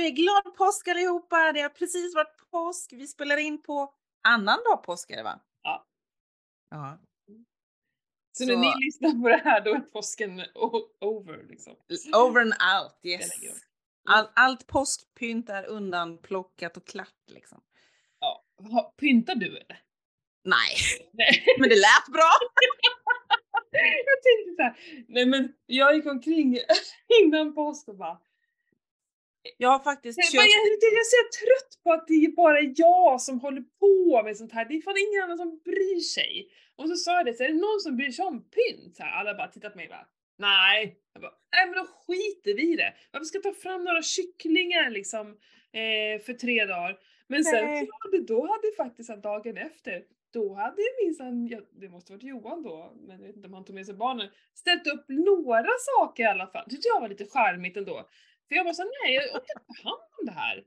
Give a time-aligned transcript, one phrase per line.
[0.00, 0.10] Vi!
[0.10, 1.52] Glad påsk allihopa!
[1.52, 2.92] Det har precis varit påsk.
[2.92, 3.94] Vi spelar in på
[4.28, 5.40] annan dag påsk är det va?
[5.62, 5.86] Ja.
[6.70, 6.98] Ja.
[8.38, 10.42] Så, när Så- ni lyssnar på det här då är påsken
[11.00, 11.76] over liksom.
[12.14, 13.30] Over and out, yes.
[14.08, 17.60] All, allt påskpynt är undanplockat och klart liksom.
[18.20, 18.44] Ja.
[18.70, 19.82] Ha, pyntar du eller?
[20.44, 20.76] Nej,
[21.12, 21.44] Nej.
[21.58, 22.30] men det lät bra.
[24.06, 26.58] jag tänkte så här, nej men jag gick omkring
[27.22, 28.20] innan påsk och bara,
[29.58, 30.34] Jag har faktiskt jag, köpt...
[30.34, 34.36] jag, jag är så trött på att det är bara jag som håller på med
[34.36, 34.64] sånt här.
[34.64, 36.48] Det är fan ingen annan som bryr sig.
[36.76, 38.96] Och så sa jag det, så är det någon som bryr sig om pynt?
[38.96, 40.08] Så här, alla bara tittat på mig och bara,
[40.38, 40.96] nej.
[41.12, 42.94] Jag bara, nej men då skiter vi i det.
[43.10, 45.26] Varför ska ta fram några kycklingar liksom
[45.72, 46.98] eh, för tre dagar?
[47.26, 47.88] Men sen Nej.
[48.28, 52.92] då hade faktiskt att dagen efter, då hade minsann, ja, det måste varit Johan då,
[53.00, 56.26] men jag vet inte om han tog med sig barnen, ställt upp några saker i
[56.26, 56.64] alla fall.
[56.66, 58.08] Det tyckte jag var lite charmigt ändå.
[58.50, 60.64] För jag var så nej jag orkar inte ta hand om det här.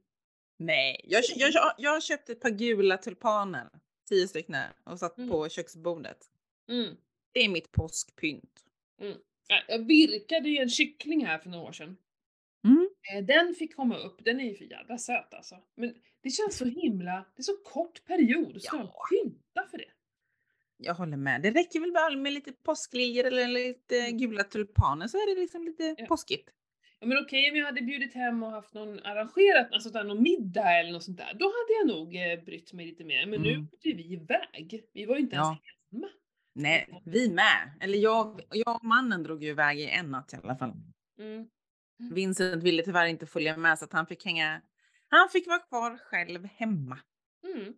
[0.58, 3.70] Nej, jag, jag, jag, jag har köpt ett par gula tulpaner.
[4.10, 5.30] Tio stycken och satt Mm.
[5.30, 6.18] på köksbordet.
[6.70, 6.96] Mm.
[7.32, 8.64] Det är mitt påskpynt.
[9.48, 11.98] Ja, Jag virkade ju en kyckling här för några år sedan.
[12.66, 12.90] Mm.
[13.14, 15.56] Eh, Den fick komma upp, den är ju för jävla söt alltså.
[15.76, 19.06] Men det känns så himla, det är så kort period, ska de Ja.
[19.10, 19.92] pynta för det?
[20.78, 21.42] Jag håller med.
[21.42, 25.64] Det räcker väl bara med lite påskliljor eller lite gula tulpaner så är det liksom
[25.64, 25.96] lite Mm.
[26.00, 26.06] Ja.
[26.06, 26.50] påskigt.
[27.04, 30.22] Ja men okej om jag hade bjudit hem och haft någon arrangerat, alltså där, någon
[30.24, 33.26] middag eller något sånt där, då hade jag nog eh, brytt mig lite mer.
[33.26, 33.68] Men nu Mm.
[33.74, 34.84] åkte ju vi iväg.
[34.94, 35.46] Vi var ju inte Ja.
[35.48, 35.60] ens
[35.92, 36.08] hemma.
[36.56, 37.78] Nej, vi med.
[37.82, 40.74] Eller jag, jag och mannen drog ju iväg i en natt i alla fall.
[41.20, 41.48] Mm.
[42.14, 44.62] Vincent ville tyvärr inte följa med så att han fick hänga.
[45.08, 47.00] Han fick vara kvar själv hemma.
[47.56, 47.74] Mm.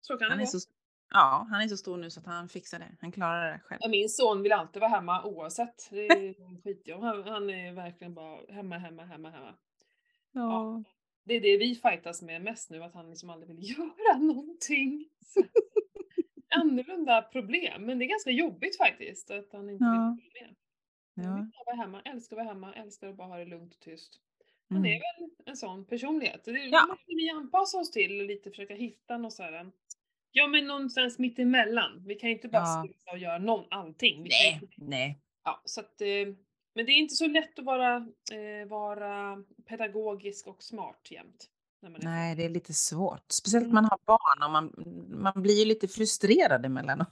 [0.00, 0.50] Så kan Han det vara.
[0.50, 0.70] så,
[1.10, 2.96] ja, han är så stor nu så att han fixar det.
[3.00, 3.78] Han klarar det själv.
[3.82, 5.88] Ja, Min son vill alltid vara hemma oavsett.
[5.90, 6.98] Det är skit jag.
[6.98, 9.54] Han, han är verkligen bara hemma, hemma, hemma, hemma.
[10.32, 10.82] Ja.
[11.24, 15.08] Det är det vi fightas med mest nu, att han liksom aldrig vill göra någonting.
[15.26, 15.40] Så.
[16.60, 20.16] Annorlunda problem, men det är ganska jobbigt faktiskt att han inte Ja.
[20.22, 20.54] vill vara med.
[21.14, 21.22] Ja.
[21.30, 23.80] Han vill vara hemma, älskar att vara hemma, älskar att bara ha det lugnt och
[23.80, 24.20] tyst.
[24.68, 24.90] Han Mm.
[24.92, 26.44] är väl en sån personlighet.
[26.44, 26.86] Det Ja.
[26.88, 29.70] måste vi anpassa oss till och lite försöka hitta något sådär.
[30.32, 32.02] Ja men någonstans mitt emellan.
[32.06, 32.82] Vi kan ju inte bara Ja.
[32.86, 34.22] sluta och göra någon, allting.
[34.22, 35.20] Vi Nej, inte- nej.
[35.44, 36.06] Ja, så att, eh,
[36.74, 37.96] men det är inte så lätt att vara,
[38.32, 41.46] eh, vara pedagogisk och smart jämt.
[42.02, 43.24] Nej, det är lite svårt.
[43.32, 43.74] Speciellt Mm.
[43.74, 44.74] när man har barn och man,
[45.22, 47.08] man blir ju lite frustrerad emellanåt.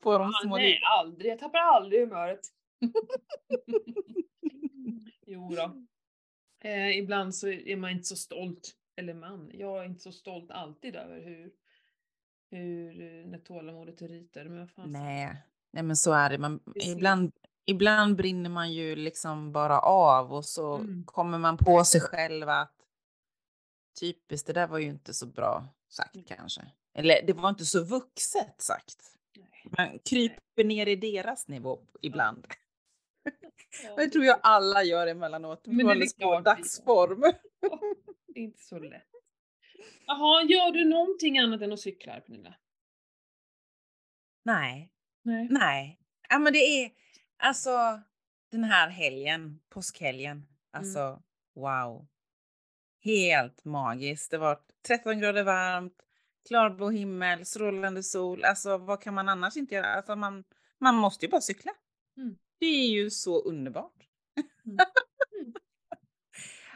[0.00, 1.32] på de Ah, små nej, aldrig.
[1.32, 2.40] Jag tappar aldrig humöret.
[5.26, 5.84] jo då.
[6.68, 10.50] Eh, ibland så är man inte så stolt, eller man, jag är inte så stolt
[10.50, 11.50] alltid över hur,
[12.58, 14.44] hur eh, när tålamodet ryter.
[14.44, 14.90] Men vad fan.
[14.92, 15.36] Nej,
[15.72, 16.38] nej men så är det.
[16.38, 17.32] Man, ibland,
[17.66, 21.04] ibland brinner man ju liksom bara av och så Mm.
[21.04, 22.74] kommer man på sig själv att
[24.00, 26.24] typiskt, det där var ju inte så bra sagt Mm.
[26.26, 26.60] kanske.
[26.94, 28.96] Eller det var inte så vuxet sagt.
[29.36, 29.64] Nej.
[29.78, 32.46] Man kryper ner i deras nivå ibland.
[33.84, 35.66] Ja, Och det tror jag alla gör emellanåt.
[35.66, 36.40] Men det är gör.
[36.42, 37.20] dagsform.
[38.26, 39.02] Det är inte så lätt.
[40.06, 42.54] Jaha, gör du någonting annat än att cykla, Pernilla?
[44.44, 45.48] Nej, Nej.
[45.50, 46.00] nej.
[46.28, 46.90] Ja, men det är
[47.36, 48.00] alltså
[48.50, 50.46] den här helgen, påskhelgen.
[50.70, 51.22] Alltså
[51.54, 52.06] wow.
[53.00, 54.30] Helt magiskt.
[54.30, 56.02] Det var 13 grader varmt,
[56.48, 58.44] klarblå himmel, strålande sol.
[58.44, 59.86] Alltså vad kan man annars inte göra?
[59.86, 60.44] Alltså man,
[60.78, 61.72] man måste ju bara cykla.
[62.16, 62.36] Mm.
[62.58, 64.08] Det är ju så underbart.
[64.66, 64.76] Mm.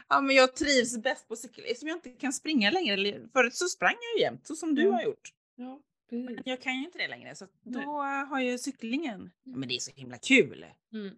[0.09, 3.27] Ja, men jag trivs bäst på cykel eftersom jag inte kan springa längre.
[3.33, 4.93] Förut så sprang jag ju jämt, så som du Mm.
[4.93, 5.29] har gjort.
[5.55, 6.25] Ja, precis.
[6.25, 7.85] Men jag kan ju inte det längre, så då Nej.
[8.25, 9.31] har jag cyklingen.
[9.43, 10.65] Ja, Men det är så himla kul.
[10.93, 11.15] Mm.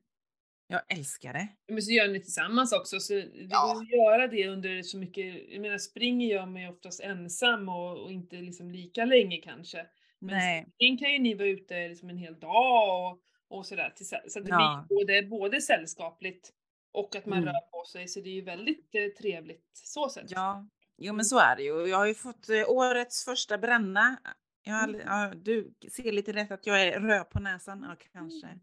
[0.68, 1.47] Jag älskar det.
[1.68, 3.85] Men så gör ni tillsammans också, så det Ja.
[3.91, 8.12] göra det under så mycket, jag menar springer gör man ju oftast ensam och, och
[8.12, 9.86] inte liksom lika länge kanske.
[10.19, 10.66] Men Nej.
[10.80, 13.21] sen kan ju ni vara ute liksom en hel dag och,
[13.57, 13.94] och sådär.
[14.27, 14.86] Så att det Ja.
[14.89, 16.54] blir både, både sällskapligt
[16.92, 17.54] och att man Mm.
[17.54, 20.32] rör på sig, så det är ju väldigt eh, trevligt så sett.
[20.32, 20.68] Ja,
[20.98, 21.16] jo Mm.
[21.16, 21.86] men så är det ju.
[21.88, 24.20] Jag har ju fått eh, årets första bränna.
[24.64, 25.02] Jag Mm.
[25.06, 27.86] ja, du ser lite rätt att jag är röd på näsan.
[27.90, 28.60] Ja, kanske.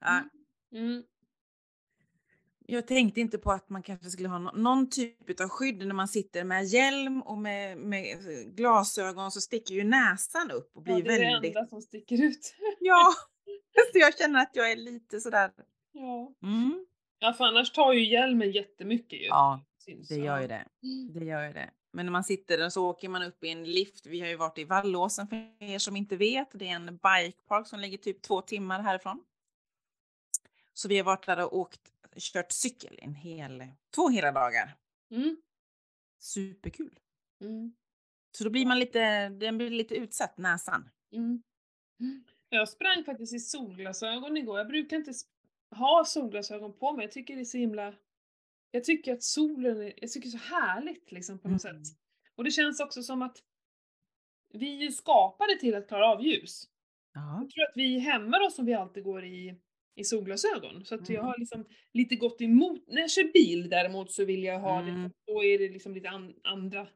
[0.00, 0.22] Ja,
[0.72, 0.86] Mm.
[0.90, 1.02] Mm.
[2.66, 5.94] jag tänkte inte på att man kanske skulle ha nå- någon typ av skydd när
[5.94, 10.82] man sitter med hjälm och med, med eh, glasögon så sticker ju näsan upp och
[10.82, 11.56] blir Ja, det är det väldigt...
[11.56, 12.54] enda som sticker ut.
[12.80, 13.12] Ja,
[13.92, 15.50] så jag känner att jag är lite sådär...
[15.92, 16.34] ja.
[16.42, 16.86] Mm.
[17.24, 19.24] Ja, för annars tar ju hjälmen jättemycket ju.
[19.24, 19.64] Ja,
[20.08, 20.64] det gör ju det.
[21.14, 21.70] Det gör ju det.
[21.92, 24.06] Men när man sitter där så åker man upp i en lift.
[24.06, 26.48] Vi har ju varit i Vallåsen för er som inte vet.
[26.52, 29.24] Det är en bikepark som ligger typ två timmar härifrån.
[30.72, 31.80] Så vi har varit där och åkt,
[32.16, 34.76] kört cykel en hel, två hela dagar.
[35.10, 35.36] Mm.
[36.18, 36.98] Superkul.
[37.40, 37.74] Mm.
[38.32, 40.90] Så då blir man lite, den blir lite utsatt, näsan.
[41.12, 41.42] Mm.
[42.48, 44.58] Jag sprang faktiskt i solglasögon igår.
[44.58, 45.12] Jag brukar inte
[45.74, 47.04] ha solglasögon på mig.
[47.04, 47.94] Jag tycker det är så himla...
[48.70, 51.84] Jag tycker att solen är, jag tycker det är så härligt liksom på något Mm.
[51.84, 51.96] sätt.
[52.36, 53.36] Och det känns också som att
[54.52, 56.64] vi är ju skapade till att klara av ljus.
[57.14, 57.38] Ja.
[57.40, 59.54] Jag tror att vi hämmar oss om vi alltid går i,
[59.94, 60.84] i solglasögon.
[60.84, 61.26] Så att jag Mm.
[61.26, 64.90] har liksom lite gått emot, när jag kör bil däremot så vill jag ha det,
[64.90, 65.02] Mm.
[65.10, 66.86] för då är det liksom lite an, andra,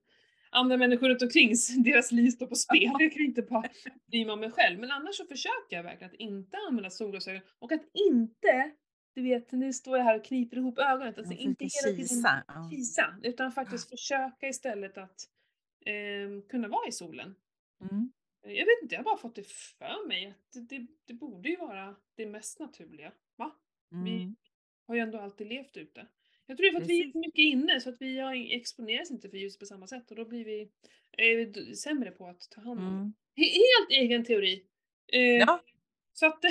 [0.51, 1.53] andra människor runt omkring,
[1.85, 2.91] deras liv står på spel.
[2.99, 3.69] Jag kan inte bara
[4.07, 4.79] bry mig om mig själv.
[4.81, 8.71] Men annars så försöker jag verkligen att inte använda solglasögon och att inte,
[9.15, 13.15] du vet nu står jag här och kniper ihop ögonen, alltså inte hela tiden kisa.
[13.23, 15.21] Utan faktiskt försöka istället att
[15.87, 17.35] ehm, kunna vara i solen.
[17.91, 18.13] Mm.
[18.43, 21.57] Jag vet inte, jag har bara fått det för mig att det, det, borde ju
[21.57, 23.13] vara det mest naturliga.
[23.37, 23.57] Va?
[24.05, 24.37] Vi Mm.
[24.87, 26.07] har ju ändå alltid levt ute.
[26.51, 27.13] Jag tror det är för att vi är Precis.
[27.13, 30.25] så mycket inne så att vi exponeras inte för ljus på samma sätt och då
[30.25, 30.69] blir vi
[31.17, 32.93] är d- sämre på att ta hand om det.
[32.93, 33.13] Mm.
[33.37, 34.65] He- Helt egen teori.
[35.13, 35.63] Eh, Ja.
[36.13, 36.43] Så att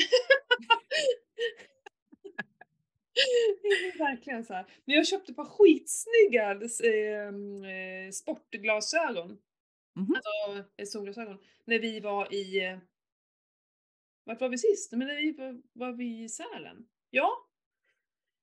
[3.62, 4.66] Det verkligen så här.
[4.86, 7.28] Men jag köpte ett par skitsnygga eh,
[7.72, 9.38] eh, sportglasögon.
[9.96, 10.16] Mhm.
[10.16, 11.38] Alltså eh, solglasögon.
[11.66, 12.60] När vi var i...
[12.66, 12.78] Eh,
[14.24, 14.92] vart var vi sist?
[14.92, 16.88] Men när vi var, var vi i Sälen.
[17.10, 17.32] Ja,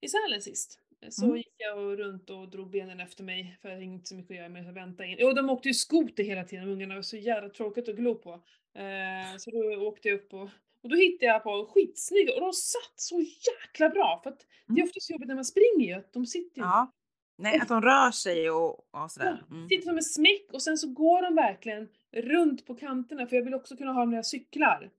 [0.00, 0.80] i Sälen sist.
[1.10, 1.36] Så Mm.
[1.36, 4.30] gick jag och runt och drog benen efter mig för jag hade inte så mycket
[4.30, 5.26] att göra med att vänta in.
[5.26, 8.30] Och de åkte ju skoter hela tiden, ungarna var så jävla tråkigt att glo på.
[8.74, 10.48] Eh, så då åkte jag upp och,
[10.82, 14.72] och då hittade jag på skitsnygga och de satt så jäkla bra för att det
[14.72, 14.84] är Mm.
[14.84, 16.92] oftast jobbigt när man springer ju, att de sitter ju Ja.
[17.38, 18.70] Nej, att de rör sig och,
[19.02, 19.44] och sådär.
[19.50, 19.68] Mm.
[19.68, 23.44] sitter som en smäck och sen så går de verkligen runt på kanterna för jag
[23.44, 24.90] vill också kunna ha dem när jag cyklar.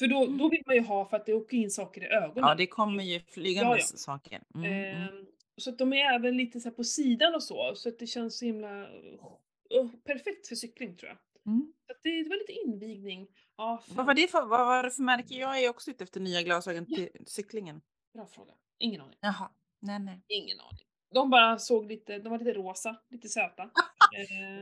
[0.00, 2.38] För då, då vill man ju ha för att det åker in saker i ögonen.
[2.38, 2.48] Mm.
[2.48, 3.82] Ja, det kommer ju flygande Ja, ja.
[3.96, 4.42] saker.
[4.54, 4.72] Mm.
[4.72, 4.96] Mm.
[5.08, 5.26] Ehm,
[5.56, 8.38] så att de är även lite så på sidan och så, så att det känns
[8.38, 11.18] så himla uh, perfekt för cykling tror jag.
[11.52, 11.72] Mm.
[11.86, 13.28] Så det, det var lite invigning.
[13.56, 15.34] Ja, Vad var det för, vad var det för märke?
[15.34, 17.80] Jag är också ute efter nya glasögon till cyklingen.
[18.14, 18.52] bra fråga.
[18.78, 19.18] Ingen aning.
[19.20, 19.50] Jaha.
[19.80, 20.20] Nej, nej.
[20.28, 20.84] Ingen aning.
[21.14, 23.70] De bara såg lite, de var lite rosa, lite söta.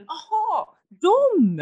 [0.06, 1.60] Jaha, de!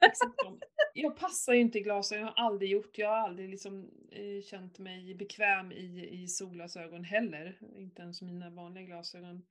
[0.00, 0.60] Exakt de.
[0.94, 2.98] Jag passar ju inte i glasögon, jag har aldrig gjort.
[2.98, 7.58] Jag har aldrig liksom, eh, känt mig bekväm i, i solglasögon heller.
[7.76, 9.46] Inte ens mina vanliga glasögon.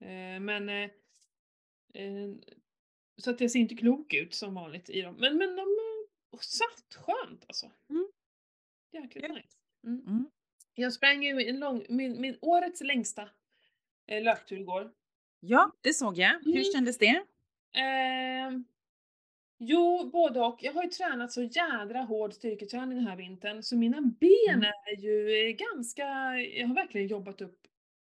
[0.00, 0.90] Eh, men eh,
[1.94, 2.34] eh,
[3.16, 5.14] Så att jag ser inte klok ut som vanligt i dem.
[5.18, 7.70] Men, men de eh, satt skönt alltså.
[7.90, 8.08] Mm.
[8.92, 9.36] Jäkligt Gött.
[9.36, 9.56] nice.
[9.84, 10.00] Mm.
[10.06, 10.30] Mm.
[10.74, 13.28] Jag sprang ju en lång, min, min årets längsta
[14.06, 14.92] eh, löptur igår.
[15.40, 16.34] Ja, det såg jag.
[16.44, 16.64] Hur Mm.
[16.74, 17.22] kändes det?
[17.74, 18.64] Ehm,
[19.58, 20.58] jo, både och.
[20.62, 24.62] Jag har ju tränat så jädra hård styrketräning den här vintern så mina ben Mm.
[24.86, 26.04] är ju eh, ganska,
[26.56, 27.58] jag har verkligen jobbat upp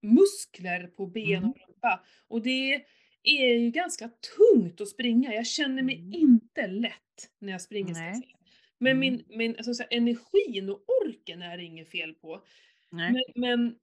[0.02, 1.50] muskler på ben Mm.
[1.50, 2.04] och rumpa.
[2.28, 2.84] Och det
[3.22, 5.34] är ju ganska tungt att springa.
[5.34, 6.12] Jag känner mig Mm.
[6.14, 8.36] inte lätt när jag springer Nej.
[8.78, 9.00] Men Mm.
[9.00, 12.42] min, min alltså, så här, energin och orken är det inget fel på.
[12.90, 13.78] Men, men,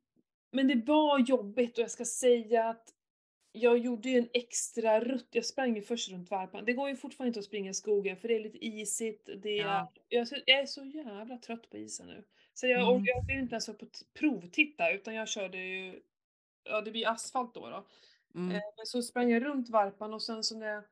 [0.51, 2.83] men det var jobbigt och jag ska säga att
[3.51, 5.27] jag gjorde ju en extra rutt.
[5.31, 6.65] Jag sprang ju först runt varpan.
[6.65, 9.29] Det går ju fortfarande inte att springa i skogen för det är lite isigt.
[9.37, 9.91] Det är, Ja.
[10.09, 12.23] jag, jag är så jävla trött på isen nu.
[12.53, 12.93] Så jag, Mm.
[12.93, 16.01] och jag vill inte ens på provtitta utan jag körde ju,
[16.63, 17.69] ja det blir asfalt då.
[17.69, 17.87] då.
[18.35, 18.51] Mm.
[18.55, 20.83] Eh, Men så sprang jag runt varpan och sen så när jag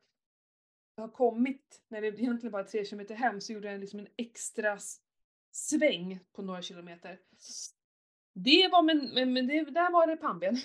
[1.03, 4.07] har kommit, när det egentligen bara är tre kilometer hem, så gjorde jag liksom en
[4.17, 4.77] extra
[5.51, 7.19] sväng på några kilometer.
[8.33, 10.57] Det var, men, men, men det, där var det pannben.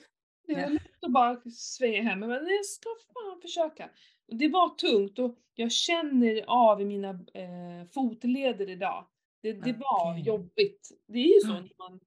[0.46, 3.90] Det var lätt att bara svänga hem, men jag ska fan försöka.
[4.28, 9.06] Och det var tungt och jag känner av i mina eh, fotleder idag.
[9.42, 10.90] Det, det var jobbigt.
[11.06, 12.00] Det är ju så när man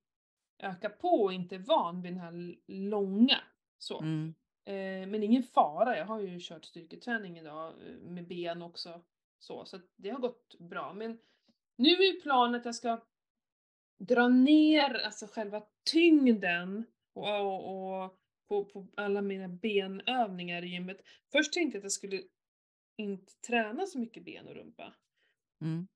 [0.59, 3.37] ökar på och inte är van vid den här långa.
[3.77, 3.99] Så.
[3.99, 4.35] Mm.
[4.65, 9.01] Eh, men ingen fara, jag har ju kört styrketräning idag eh, med ben också.
[9.39, 10.93] Så, så det har gått bra.
[10.93, 11.19] Men
[11.75, 13.01] nu är planen att jag ska
[13.99, 15.61] dra ner alltså själva
[15.91, 21.01] tyngden och, och, och på, på alla mina benövningar i gymmet.
[21.31, 22.21] Först tänkte jag att jag skulle
[22.97, 24.93] inte träna så mycket ben och rumpa.
[25.61, 25.87] Mm.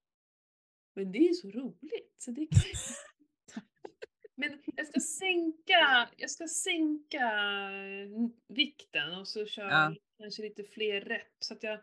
[0.96, 2.16] Men det är ju så roligt.
[2.18, 2.62] Så det kan.
[4.36, 7.26] Men jag ska sänka, jag ska sänka
[7.72, 9.96] eh, vikten och så köra Ja.
[10.18, 11.80] kanske lite fler rep så att jag...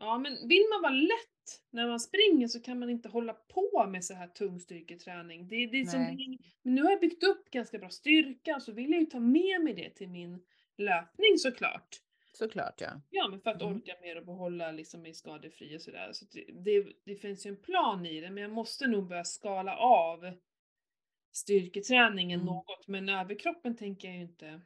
[0.00, 3.86] Ja men vill man vara lätt när man springer så kan man inte hålla på
[3.88, 5.48] med så här tung styrketräning.
[5.48, 6.38] Det, det är som, men
[6.74, 9.74] nu har jag byggt upp ganska bra styrka så vill jag ju ta med mig
[9.74, 10.44] det till min
[10.76, 11.88] löpning såklart.
[12.32, 13.00] Såklart ja.
[13.10, 13.74] Ja, men för att Mm.
[13.76, 16.10] orka mer och behålla liksom mig skadefri och sådär.
[16.12, 19.24] Så det, det, det finns ju en plan i det, men jag måste nog börja
[19.24, 20.32] skala av
[21.32, 22.46] styrketräningen Mm.
[22.54, 24.60] något, men överkroppen tänker jag ju inte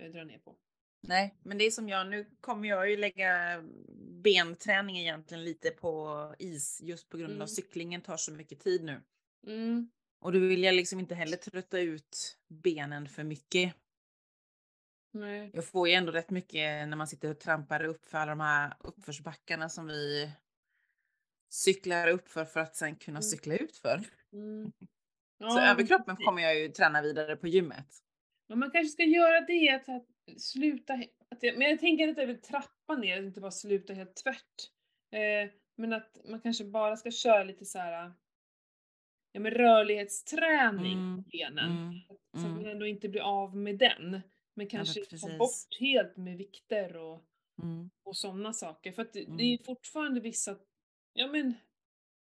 [0.00, 0.56] eh, dra ner på.
[1.00, 3.62] Nej, men det är som jag, nu kommer jag ju lägga
[4.22, 7.48] benträning egentligen lite på is just på grund av Mm.
[7.48, 9.00] cyklingen tar så mycket tid nu.
[9.46, 9.90] Mm.
[10.20, 13.74] Och då vill jag liksom inte heller trötta ut benen för mycket.
[15.12, 15.50] Nej.
[15.54, 18.40] Jag får ju ändå rätt mycket när man sitter och trampar upp för alla de
[18.40, 20.30] här uppförsbackarna som vi
[21.50, 23.22] cyklar upp för för att sen kunna Mm.
[23.22, 24.02] cykla ut för.
[24.32, 24.72] Mm.
[25.38, 27.86] Så Ja, men överkroppen kommer jag ju träna vidare på gymmet.
[28.48, 30.06] Men man kanske ska göra det, att
[30.36, 30.94] sluta...
[31.30, 34.70] Att jag, men jag tänker att jag vill trappa ner, inte bara sluta helt tvärt.
[35.12, 38.12] Eh, men att man kanske bara ska köra lite så här...
[39.32, 41.70] Ja men rörlighetsträning Mm, på benen.
[41.78, 42.00] Mm,
[42.32, 42.54] Så att mm.
[42.54, 44.20] man ändå inte blir av med den.
[44.54, 45.38] Men kanske ta precis.
[45.38, 47.24] bort helt med vikter och,
[47.62, 48.92] mm, och sådana saker.
[48.92, 49.40] För att det, det Mm.
[49.40, 50.56] är fortfarande vissa...
[51.12, 51.54] Ja men...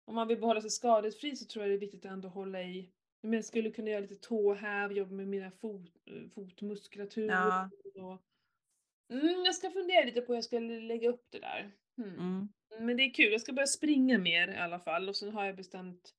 [0.07, 2.61] Om man vill behålla sig skadesfri så tror jag det är viktigt att ändå hålla
[2.63, 2.91] i...
[3.25, 5.91] Menar, jag skulle kunna göra lite tåhäv, jobba med mina fot,
[6.35, 7.29] fotmuskulatur.
[7.29, 7.69] Ja.
[7.95, 8.21] Och,
[9.13, 11.71] mm, jag ska fundera lite på hur jag ska lägga upp det där.
[11.97, 12.19] Hmm.
[12.19, 12.49] mm.
[12.79, 15.45] Men det är kul, jag ska börja springa mer i alla fall och sen har
[15.45, 16.13] jag bestämt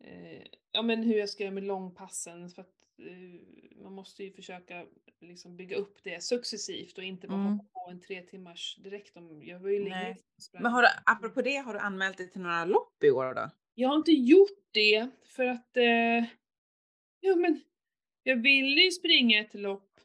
[0.00, 0.42] eh,
[0.72, 3.40] ja, men hur jag ska göra med långpassen för att eh,
[3.82, 4.86] man måste ju försöka
[5.20, 7.52] liksom bygga upp det successivt och inte bara Mm.
[7.52, 9.16] hoppa på en tre timmars direkt.
[9.16, 10.16] Om, jag var ju länge.
[10.52, 13.50] Men har du, apropå det, har du anmält dig till några lopp i år då?
[13.74, 16.24] Jag har inte gjort det för att eh,
[17.20, 17.60] ja, men
[18.22, 20.00] jag ville ju springa ett lopp.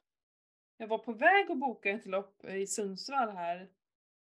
[0.78, 3.70] Jag var på väg att boka ett lopp i Sundsvall här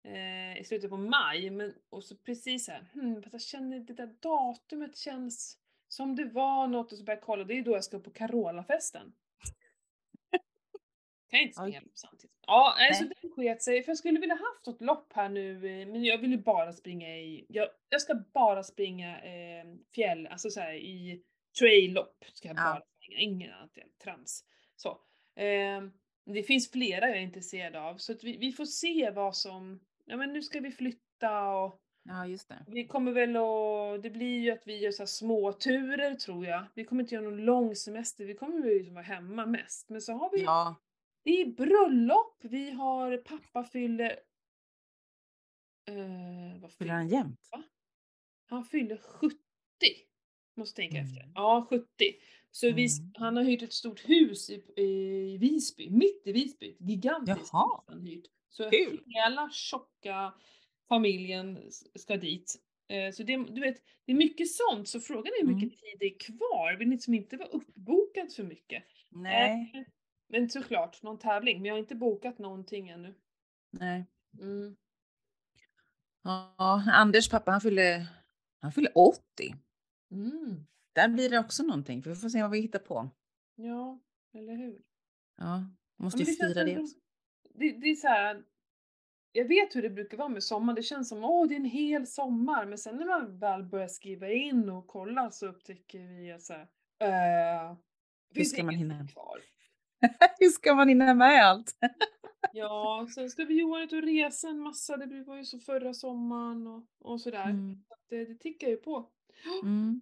[0.05, 1.51] eh, i slutet på maj.
[1.51, 5.59] Men, och så precis här, hmm, fast jag känner det där datumet känns
[5.89, 7.99] som det var något och så började jag kolla, det är ju då jag ska
[7.99, 9.13] på Carola-festen.
[11.31, 12.37] Kan jag inte springa lopp samtidigt.
[12.47, 13.13] Ja, nej, så Nej.
[13.23, 13.83] den sket sig.
[13.83, 16.73] För jag skulle vilja haft något lopp här nu, eh, men jag vill ju bara
[16.73, 21.23] springa i, jag, jag ska bara springa eh, fjäll, alltså så här i
[21.59, 22.63] trail-lopp ska jag Ja.
[22.65, 24.45] bara springa, ingen annat trams.
[24.77, 24.99] Så.
[25.37, 25.93] ehm,
[26.27, 29.81] det finns flera jag är intresserad av, så att vi, vi får se vad som,
[30.05, 32.65] ja men nu ska vi flytta och Ja, just det.
[32.67, 36.65] vi kommer väl att, det blir ju att vi gör så små turer tror jag.
[36.75, 39.89] Vi kommer inte göra någon lång semester, vi kommer ju liksom vara hemma mest.
[39.89, 40.77] Men så har vi, Ja,
[41.23, 44.11] det är bröllop, vi har pappa fyller,
[45.89, 47.49] eh, vad fyller han jämt?
[48.47, 49.37] han fyller 70.
[50.57, 51.21] Måste tänka efter.
[51.21, 51.33] Mm.
[51.35, 51.87] Ja, 70.
[52.51, 53.13] Så vi, Mm.
[53.15, 56.77] han har hyrt ett stort hus i, i Visby, mitt i Visby.
[56.81, 57.83] Gigantiskt Jaha.
[57.87, 58.25] han hyrt.
[58.49, 59.03] Så Kul.
[59.07, 60.35] hela tjocka
[60.89, 61.59] familjen
[61.95, 62.57] ska dit.
[62.89, 65.77] Eh, Så det, du vet, det är mycket sånt, så frågan är hur mycket Mm.
[65.77, 66.77] tid det är kvar.
[66.79, 68.85] Vill liksom inte vara uppbokad för mycket.
[69.11, 69.83] Nej, Eh,
[70.33, 71.57] Men såklart, någon tävling.
[71.59, 73.15] Men jag har inte bokat någonting ännu.
[73.71, 74.07] nej.
[74.41, 74.77] Mm.
[76.23, 76.55] Ja,
[76.93, 78.07] Anders pappa han fyller,
[78.61, 79.21] han fyller 80.
[80.11, 80.67] Mm.
[80.93, 83.11] Där blir det också någonting, för vi får se vad vi hittar på.
[83.55, 83.99] Ja,
[84.35, 84.83] eller hur?
[85.37, 85.65] Ja,
[85.97, 86.97] måste Ja, ju fira det också.
[87.55, 88.45] Det, det är så här.
[89.33, 90.75] Jag vet hur det brukar vara med sommar.
[90.75, 92.67] Det känns som åh, det är en hel sommar.
[92.67, 96.53] Men sen när man väl börjar skriva in och kolla så upptäcker vi att så
[96.53, 96.69] här,
[97.71, 97.77] eh,
[98.35, 99.07] Hur ska man hinna?
[99.09, 99.39] kvar.
[100.39, 101.77] Hur ska man hinna med allt?
[102.53, 104.97] Ja, sen ska vi Johan ut och resa en massa.
[104.97, 107.45] Det var ju så förra sommaren och, och sådär.
[107.45, 107.83] Mm.
[107.89, 109.09] Så det, det tickar ju på.
[109.63, 110.01] Mm.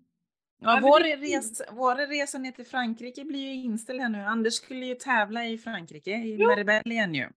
[0.61, 4.19] Ja, vår, resa, vår resa ner till Frankrike blir ju inställd här nu.
[4.19, 6.39] Anders skulle ju tävla i Frankrike, i
[6.85, 7.29] igen ju.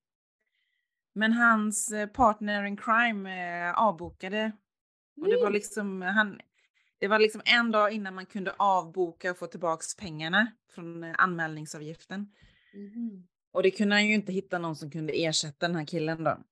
[1.13, 4.51] Men hans eh, partner in crime eh, avbokade.
[5.21, 6.39] Och det var liksom, han,
[6.99, 11.15] det var liksom en dag innan man kunde avboka och få tillbaks pengarna från eh,
[11.17, 12.31] anmälningsavgiften.
[12.73, 13.27] Mhm.
[13.51, 16.43] Och det kunde han ju inte hitta någon som kunde ersätta den här killen då.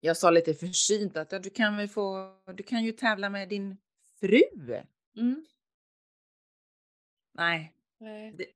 [0.00, 3.48] Jag sa lite försynt att ja, du kan väl få, du kan ju tävla med
[3.48, 3.76] din
[4.20, 4.42] fru.
[5.16, 5.46] Mm.
[7.34, 8.46] Nej, Nej, det,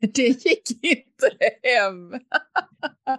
[0.14, 1.30] det gick inte
[1.62, 2.12] hem.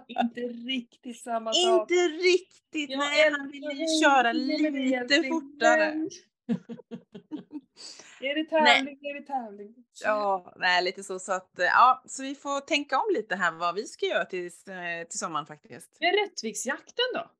[0.08, 1.90] inte riktigt samma sak.
[1.90, 6.08] Inte riktigt, Jag nej han ville köra lite fortare.
[8.20, 9.74] är det tävling, är det tävling.
[10.04, 13.74] Ja, nej lite så så att ja, så vi får tänka om lite här vad
[13.74, 15.96] vi ska göra till, eh, till sommaren faktiskt.
[16.00, 17.30] Men Rättviksjakten då?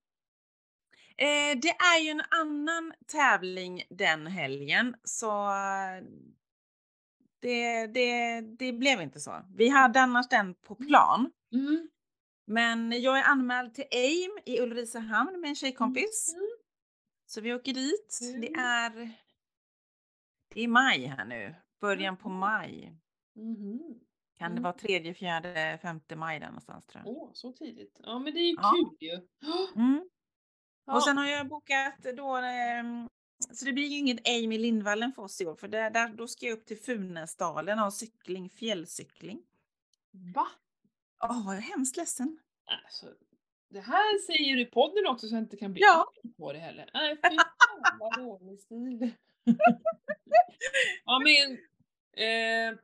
[1.19, 6.03] Eh, det är ju en annan tävling den helgen så eh,
[7.41, 9.43] det, det, det blev inte så.
[9.55, 11.33] Vi hade annars den på plan.
[11.53, 11.89] Mm.
[12.47, 16.35] Men jag är anmäld till AIM i Ulricehamn med en tjejkompis.
[16.35, 16.49] Mm.
[17.27, 18.19] Så vi åker dit.
[18.41, 18.61] Det Mm.
[18.61, 19.11] är
[20.57, 21.55] det är maj här nu.
[21.81, 22.97] Början på maj.
[23.35, 24.01] Mhm.
[24.39, 24.63] Kan det Mm.
[24.63, 27.17] vara tredje, fjärde, femte maj där någonstans tror jag.
[27.17, 28.01] Åh, så tidigt.
[28.03, 28.73] Ja, men det är ju Ja.
[28.99, 29.29] kul ju.
[29.77, 30.09] Mm.
[30.87, 30.95] Ja.
[30.97, 33.07] Och sen har jag bokat då eh,
[33.53, 36.29] Så det blir ju inget Amy Lindvallen för oss i år, för där, där, då
[36.29, 39.43] ska jag upp till Funäsdalen och cykling, fjällcykling.
[40.35, 40.47] Va?
[41.25, 42.39] Åh, jag är hemskt ledsen.
[42.85, 43.07] Alltså,
[43.71, 46.07] det här säger du i podden också så jag inte kan bli Ja.
[46.37, 46.91] på det heller.
[46.95, 49.11] Nej, fy fan vad dålig stil.
[51.05, 51.53] Ja men,
[52.27, 52.79] eh,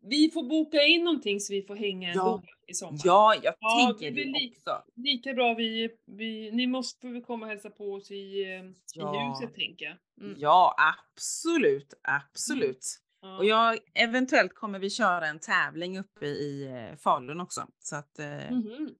[0.00, 2.20] vi får boka in någonting så vi får hänga Ja.
[2.34, 3.00] ändå i sommar.
[3.04, 4.82] Ja, jag Ja, tänker det li- också.
[4.96, 8.74] Lika bra vi, vi, ni måste väl komma och hälsa på oss i, eh, i
[8.94, 9.34] Ja.
[9.40, 9.96] huset tänker jag.
[10.26, 10.34] Mm.
[10.40, 12.98] Ja, absolut, absolut.
[13.20, 13.38] Ja.
[13.38, 17.66] Och jag, eventuellt kommer vi köra en tävling uppe i eh, Falun också.
[17.78, 18.94] Så att eh, Mhm.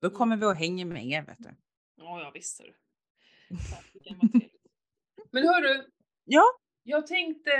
[0.00, 1.50] då kommer vi att hänga med, vet du.
[1.96, 2.72] Ja, ja visst hörru.
[5.30, 5.84] Men hörru,
[6.24, 6.42] Ja.
[6.82, 7.50] jag tänkte,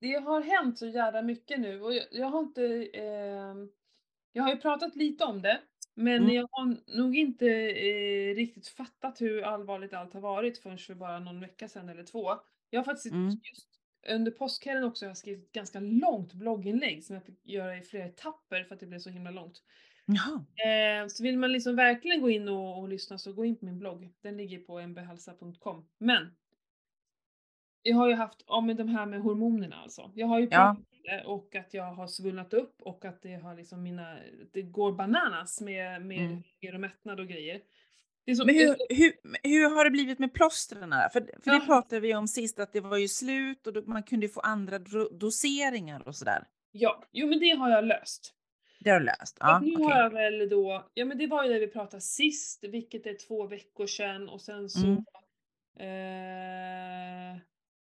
[0.00, 3.68] det har hänt så jävla mycket nu och jag, jag har inte, ehm,
[4.32, 5.60] jag har ju pratat lite om det,
[5.94, 6.34] men Mm.
[6.34, 11.18] jag har nog inte eh, riktigt fattat hur allvarligt allt har varit förrän för bara
[11.20, 12.28] någon vecka sedan eller två.
[12.70, 13.26] Jag har faktiskt Mm.
[13.30, 13.68] just
[14.08, 17.82] under påskhelgen också har jag skrivit ett ganska långt blogginlägg som jag fick göra i
[17.82, 19.62] flera etapper för att det blev så himla långt.
[20.66, 23.64] Eh, så vill man liksom verkligen gå in och, och lyssna så gå in på
[23.64, 24.08] min blogg.
[24.22, 25.88] Den ligger på mbhalsa.com.
[25.98, 26.36] Men
[27.86, 30.10] jag har ju haft, ja men de här med hormonerna alltså.
[30.14, 30.76] Jag har ju Ja.
[31.02, 34.16] det och att jag har svullnat upp och att det har liksom mina,
[34.52, 36.74] det går bananas med, med Mm.
[36.74, 37.60] och mättnad och grejer.
[38.26, 39.12] Det så, Men det hur, så- hur,
[39.42, 40.90] hur har det blivit med plåstren?
[41.12, 41.62] För, för det Ja.
[41.66, 44.78] pratade vi om sist, att det var ju slut och då, man kunde få andra
[45.10, 46.44] doseringar och sådär.
[46.72, 48.34] ja, jo men det har jag löst.
[48.80, 49.36] Det har du löst?
[49.40, 49.84] Ja, nu okej.
[49.84, 53.16] har jag väl då, ja men det var ju det vi pratade sist, vilket är
[53.28, 55.04] två veckor sedan och sen så Mm.
[57.34, 57.40] eh,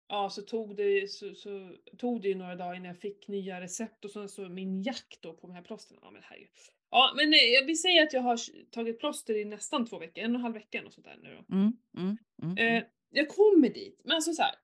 [0.10, 3.62] Ja så tog det så, så tog det ju några dagar innan jag fick nya
[3.62, 6.00] recept och sen så min jakt då på de här plåstren.
[6.02, 6.50] Ja men herregud.
[6.90, 8.40] Ja men eh, jag vill säga att jag har
[8.72, 11.56] tagit plåster i nästan två veckor, en och en halv vecka och där nu då.
[11.56, 12.78] Mm, mm, mm, mm.
[12.78, 14.56] Eh, jag kommer dit, men alltså så här.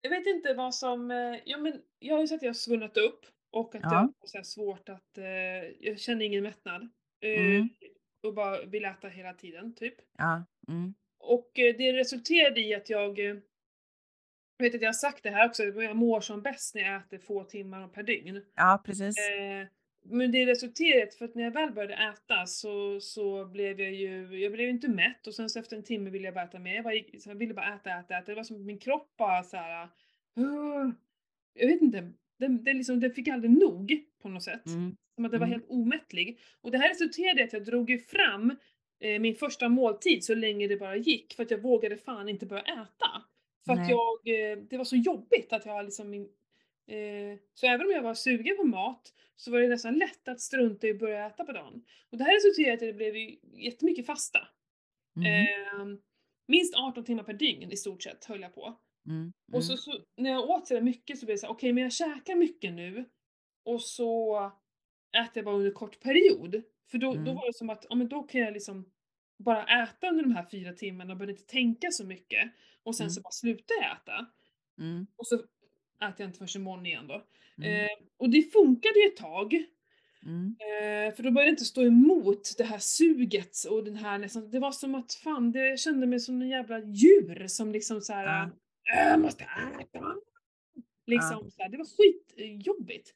[0.00, 2.54] Jag vet inte vad som, eh, ja men jag har ju sett att jag har
[2.54, 3.90] svullnat upp och att Ja.
[3.92, 5.24] jag har så svårt att, eh,
[5.80, 6.82] jag känner ingen mättnad.
[7.20, 7.68] Eh, Mm.
[8.22, 9.94] Och bara vill äta hela tiden typ.
[10.18, 10.94] Ja, mm,
[11.26, 13.24] Och eh, det resulterade i att jag, eh,
[14.56, 16.96] jag vet att jag har sagt det här också, jag mår som bäst när jag
[16.96, 18.42] äter få timmar per dygn.
[18.54, 19.18] ja, precis.
[19.18, 19.66] Eh,
[20.06, 24.38] men det resulterade för att när jag väl började äta så, så blev jag ju,
[24.42, 26.74] jag blev inte mätt och sen så efter en timme ville jag bara äta mer.
[26.74, 28.26] Jag, bara, gick- så jag ville bara äta, äta, äta.
[28.26, 29.84] Det var som att min kropp bara såhär,
[30.38, 30.90] uh,
[31.54, 34.66] jag vet inte, den, den, liksom, den fick aldrig nog på något sätt.
[34.66, 35.60] Mm, Som att den var Mm.
[35.60, 36.38] helt omättlig.
[36.60, 38.56] Och det här resulterade i att jag drog ju fram
[39.20, 42.62] min första måltid så länge det bara gick för att jag vågade fan inte börja
[42.62, 43.22] äta.
[43.66, 43.90] För att Nej.
[43.90, 46.22] jag, eh, det var så jobbigt att jag liksom min,
[46.86, 50.40] eh, Så även om jag var sugen på mat så var det nästan lätt att
[50.40, 51.84] strunta i att börja äta på dagen.
[52.10, 53.14] Och det här resulterade i att det blev
[53.64, 54.48] jättemycket fasta.
[55.16, 55.98] mm, Eh,
[56.48, 58.74] minst 18 timmar per dygn i stort sett höll jag på.
[59.08, 61.54] mm, Och så, så när jag åt så där mycket så blev det så här,
[61.54, 63.04] okej men jag käkar mycket nu
[63.64, 64.36] och så
[65.16, 66.62] äter jag bara under kort period.
[66.90, 67.34] För då, då Mm.
[67.34, 68.90] var det som att, ja men då kan jag liksom
[69.38, 72.52] bara äta under de här fyra timmarna och behöver inte tänka så mycket.
[72.82, 73.22] Och sen så Mm.
[73.22, 74.26] bara slutar jag äta.
[74.78, 77.24] mm, Och så äter jag inte förrän imorgon igen då.
[77.58, 79.64] mm, Eh, och det funkade ju ett tag.
[80.26, 80.56] mm.
[80.60, 84.50] Eh, för då började det inte stå emot det här suget och den här nästan,
[84.50, 88.00] det var som att fan, det, jag kände mig som en jävla djur som liksom
[88.00, 88.50] såhär, Ja.
[89.02, 90.14] "Äh, jag måste äta.
[91.06, 93.14] Liksom så här, det var skitjobbigt.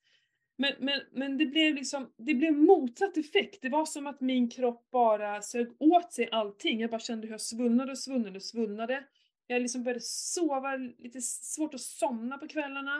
[0.60, 3.58] Men, men, men det blev liksom, det blev motsatt effekt.
[3.62, 6.80] Det var som att min kropp bara sög åt sig allting.
[6.80, 9.04] Jag bara kände hur jag svullnade och svullnade och svullnade.
[9.46, 12.96] Jag liksom började sova, lite svårt att somna på kvällarna.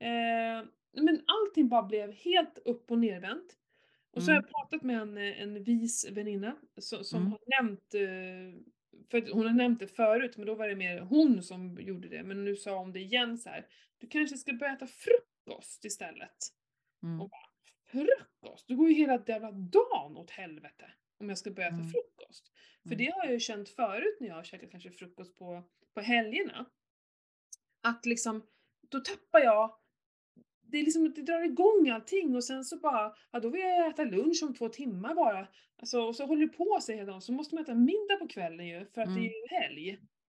[0.00, 0.66] Eh,
[1.02, 3.54] men allting bara blev helt upp och nervänt.
[4.12, 4.44] Och så har Mm.
[4.44, 7.32] jag pratat med en, en vis väninna som, som Mm.
[7.32, 8.60] har nämnt, eh,
[9.10, 12.22] för hon har nämnt det förut men då var det mer hon som gjorde det.
[12.22, 13.66] Men nu sa hon det igen så här.
[13.98, 16.36] Du kanske ska börja äta frukost istället.
[17.02, 17.20] Mm.
[17.20, 17.48] Och bara,
[17.86, 18.68] frukost?
[18.68, 21.90] Du går ju hela jävla dagen åt helvete om jag ska börja äta Mm.
[21.90, 22.52] frukost.
[22.82, 22.98] För Mm.
[22.98, 25.62] det har jag ju känt förut när jag har käkat kanske frukost på,
[25.94, 26.66] på helgerna.
[27.82, 28.42] Att liksom,
[28.88, 29.74] då tappar jag
[30.70, 33.86] det är liksom, det drar igång allting och sen så bara, ja då vill jag
[33.88, 35.48] äta lunch om två timmar bara.
[35.76, 38.28] Alltså, och så håller det på sig hela dagen, så måste man äta middag på
[38.28, 39.98] kvällen ju, för att det är ju helg.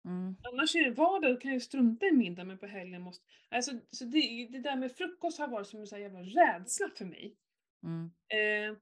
[0.09, 0.37] Mm.
[0.53, 3.25] Annars är det vardag kan jag ju strunta i middag, men på helgen måste...
[3.49, 7.05] Alltså, så det, det där med frukost har varit som en sån jävla rädsla för
[7.05, 7.37] mig.
[7.83, 8.11] Mm.
[8.29, 8.79] Eh,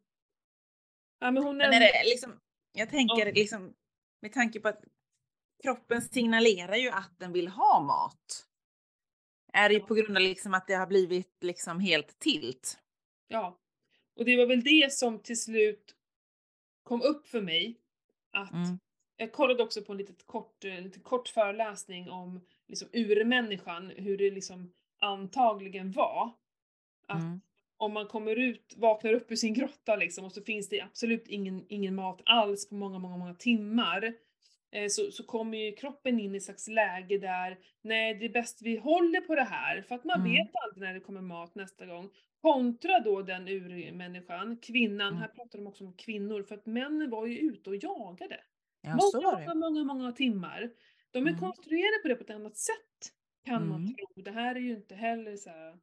[1.19, 2.41] ja men hon Men är det liksom,
[2.73, 3.33] jag tänker Ja.
[3.33, 3.75] liksom,
[4.23, 4.85] med tanke på att
[5.63, 8.47] kroppen signalerar ju att den vill ha mat.
[9.53, 9.87] Är det ju Ja.
[9.87, 12.79] på grund av liksom att det har blivit liksom helt tilt.
[13.29, 13.59] Ja.
[14.17, 15.95] Och det var väl det som till slut
[16.83, 17.81] kom upp för mig.
[18.33, 18.79] Att Mm.
[19.17, 24.19] Jag kollade också på en litet kort, eh, lite kort föreläsning om liksom urmänniskan, hur
[24.19, 26.31] det liksom antagligen var.
[27.09, 27.41] Att Mm.
[27.77, 31.29] om man kommer ut, vaknar upp ur sin grotta liksom och så finns det absolut
[31.29, 34.13] ingen, ingen mat alls på många, många, många timmar.
[34.71, 38.29] Eh, så, så kommer ju kroppen in i ett slags läge där, nej det är
[38.29, 40.33] bäst vi håller på det här, för att man Mm.
[40.33, 42.11] vet aldrig när det kommer mat nästa gång.
[42.43, 45.21] Kontra då den urmänniskan, kvinnan, Mm.
[45.21, 48.41] här pratar de också om kvinnor, för att männen var ju ute och jagade.
[48.87, 49.47] Ja, så många, var det.
[49.55, 50.71] många, många, många timmar.
[51.11, 51.41] De är Mm.
[51.41, 53.13] konstruerade på det på ett annat sätt,
[53.45, 53.95] kan man Mm.
[53.95, 54.23] tro.
[54.23, 55.79] Det här är ju inte heller så här,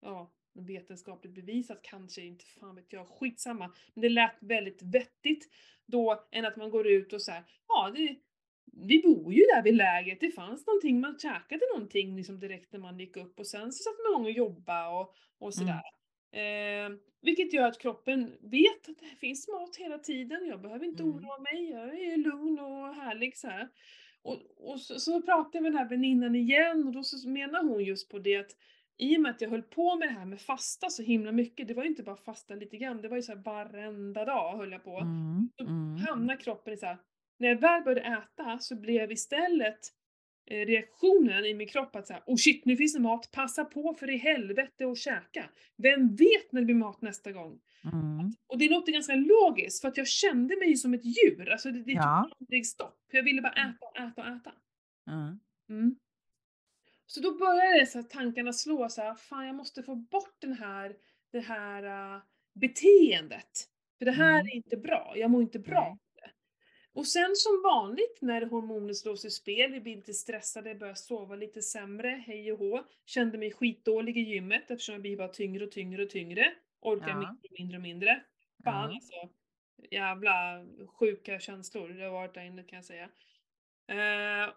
[0.00, 3.72] ja, vetenskapligt bevisat kanske, inte fan vet jag, skitsamma.
[3.94, 5.48] Men det lät väldigt vettigt
[5.86, 8.16] då, än att man går ut och så här, ja, det,
[8.72, 12.80] vi bor ju där vid lägret, det fanns någonting, man käkade någonting liksom direkt när
[12.80, 15.52] man gick upp och sen så satte man igång och jobba och, och Mm.
[15.52, 15.82] sådär.
[16.32, 16.90] Eh,
[17.22, 21.14] vilket gör att kroppen vet att det finns mat hela tiden, jag behöver inte Mm.
[21.14, 23.68] oroa mig, jag är lugn och härlig så här.
[24.22, 27.62] Och, och så, så pratade jag med den här väninnan igen och då så menar
[27.64, 28.50] hon just på det att
[28.98, 31.68] i och med att jag höll på med det här med fasta så himla mycket,
[31.68, 34.56] det var ju inte bara fasta lite grann, det var ju så här varenda dag
[34.56, 34.98] höll jag på.
[34.98, 35.48] Mm.
[35.56, 35.96] Så Mm.
[35.96, 36.98] hamnar kroppen i så här.
[37.38, 39.78] när jag väl började äta så blev istället
[40.50, 44.10] reaktionen i min kropp att säga oh shit nu finns det mat, passa på för
[44.10, 45.50] i helvete och käka.
[45.76, 47.60] Vem vet när det blir mat nästa gång?
[47.84, 48.32] Mm.
[48.46, 51.82] Och det låter ganska logiskt för att jag kände mig som ett djur, alltså det,
[51.82, 52.24] det Ja.
[52.28, 52.98] tog aldrig stopp.
[53.12, 54.52] Jag ville bara äta och äta och äta.
[55.10, 55.40] Mm.
[55.68, 55.96] Mm.
[57.06, 60.52] Så då började så här, tankarna slå så här, fan jag måste få bort den
[60.52, 60.96] här,
[61.32, 62.22] det här uh,
[62.54, 63.68] beteendet.
[63.98, 64.46] För det här Mm.
[64.46, 66.11] är inte bra, jag mår inte bra det.
[66.94, 70.94] Och sen som vanligt när hormoner slås i spel, jag blir lite stressad, jag börjar
[70.94, 72.84] sova lite sämre, hej och hå.
[73.06, 76.52] Kände mig skitdålig i gymmet eftersom jag blir bara tyngre och tyngre och tyngre.
[76.80, 77.14] Orkar Ja.
[77.16, 78.22] mindre och mindre och mindre.
[78.64, 78.94] Fan Ja.
[78.94, 79.28] alltså.
[79.90, 83.08] Jävla sjuka känslor, det har varit där inne kan jag säga.
[83.88, 84.50] Eh,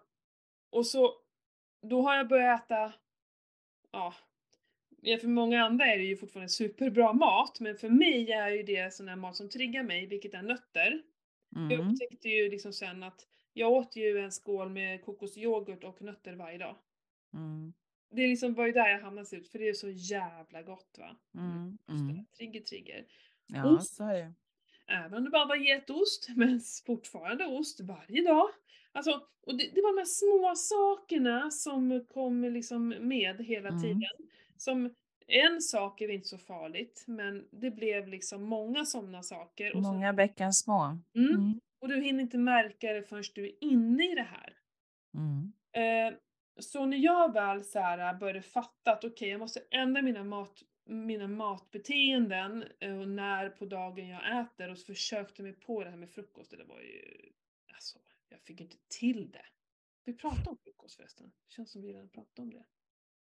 [0.70, 1.14] och så,
[1.82, 2.92] då har jag börjat äta,
[3.92, 4.14] ja,
[5.20, 8.94] för många andra är det ju fortfarande superbra mat, men för mig är ju det
[8.94, 11.02] sån här mat som triggar mig, vilket är nötter.
[11.70, 11.88] Jag Mm.
[11.88, 16.58] upptäckte ju liksom sen att jag åt ju en skål med kokosyoghurt och nötter varje
[16.58, 16.76] dag.
[17.34, 17.72] Mm.
[18.10, 21.16] Det liksom var ju där jag hamnade ut, för det är så jävla gott va.
[21.34, 21.78] Mm.
[21.86, 22.26] Det, Mm.
[22.38, 23.06] Trigger, trigger.
[23.46, 23.94] Ja, Ost.
[23.96, 24.32] så är det.
[24.86, 28.48] Även om det bara var getost, men fortfarande ost varje dag.
[28.92, 33.82] Alltså, och det, det var de här små sakerna som kom liksom med hela Mm.
[33.82, 34.10] tiden.
[34.56, 34.94] Som
[35.26, 39.76] en sak är inte så farligt, men det blev liksom många sådana saker.
[39.76, 40.98] Och, så, Många bäckar små.
[41.14, 41.60] mm, Mm.
[41.80, 44.58] och du hinner inte märka det förrän du är inne i det här.
[45.14, 45.52] Mm.
[46.12, 46.18] Eh,
[46.58, 50.62] så när jag väl så här började fatta att okej, jag måste ändra mina, mat,
[50.84, 55.90] mina matbeteenden eh, och när på dagen jag äter och så försökte mig på det
[55.90, 56.50] här med frukost.
[56.50, 57.02] Det var ju,
[57.74, 59.46] alltså, jag fick inte till det.
[60.04, 61.26] Vi pratade om frukost förresten.
[61.48, 62.64] Det känns som vi redan pratade om det.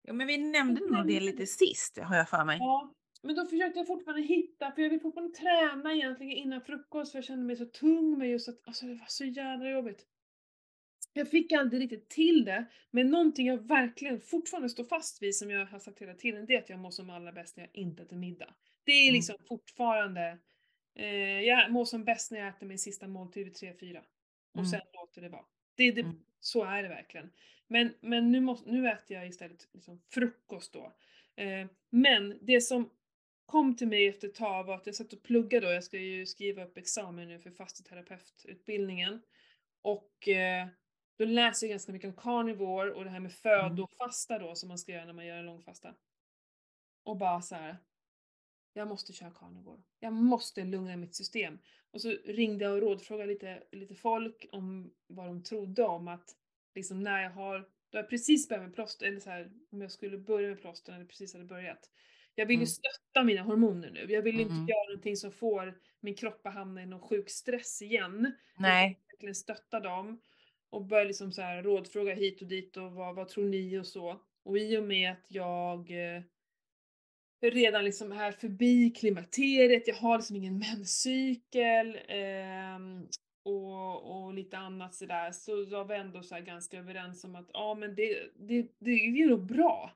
[0.07, 2.57] Ja, men vi nämnde nog det lite sist, har jag för mig.
[2.61, 7.13] Ja, men då försökte jag fortfarande hitta, för jag vill fortfarande träna egentligen innan frukost
[7.13, 10.07] för jag kände mig så tung med just att, alltså det var så jävla jobbigt.
[11.13, 15.51] Jag fick aldrig riktigt till det, men någonting jag verkligen fortfarande står fast vid som
[15.51, 17.71] jag har sagt hela tiden, det är att jag mår som allra bäst när jag
[17.75, 18.55] inte äter middag.
[18.85, 19.15] Det är Mm.
[19.15, 20.39] liksom fortfarande,
[20.99, 23.99] eh, jag mår som bäst när jag äter min sista måltid vid 3-4.
[24.55, 24.67] Och Mm.
[24.71, 25.45] sen låter det vara.
[25.75, 26.17] Det, det, Mm.
[26.41, 27.31] Så är det verkligen.
[27.67, 30.93] Men, men nu, måste, nu äter jag istället liksom frukost då.
[31.37, 32.91] Eh, men det som
[33.47, 35.99] kom till mig efter ett tag var att jag satt och pluggade då, jag ska
[35.99, 39.23] ju skriva upp examen nu för fasteterapeututbildningen.
[39.83, 40.67] Och eh,
[41.19, 44.79] då läser jag ganska mycket om carnivore och det här med födofasta då som man
[44.79, 45.95] ska göra när man gör en långfasta.
[47.05, 47.77] Och bara så här.
[48.77, 49.83] Jag måste köra carnivore.
[50.01, 51.59] Jag måste lugna mitt system.
[51.91, 56.31] Och så ringde jag och rådfrågade lite, lite folk om vad de trodde om att
[56.75, 57.59] liksom när jag har,
[57.91, 60.93] då jag precis börjat med plåster, eller så här, om jag skulle börja med plåster
[60.93, 61.91] eller precis hade börjat.
[62.35, 62.67] Jag vill ju Mm.
[62.67, 64.13] stötta mina hormoner nu.
[64.13, 64.47] Jag vill Mm.
[64.47, 68.33] inte göra någonting som får min kropp att hamna i någon sjuk stress igen.
[68.59, 69.01] Nej.
[69.11, 70.21] Verkligen stötta dem.
[70.71, 73.87] Och börja liksom så här rådfråga hit och dit och vad, vad tror ni och
[73.87, 74.21] så.
[74.43, 76.23] Och i och med att jag eh,
[77.51, 83.09] redan liksom är förbi klimakteriet, jag har liksom ingen menscykel ehm,
[83.45, 85.33] och, och lite annat sådär.
[85.33, 88.91] Så var vi ändå så här ganska överens om att ja men det, det, det
[88.91, 89.91] är nog bra.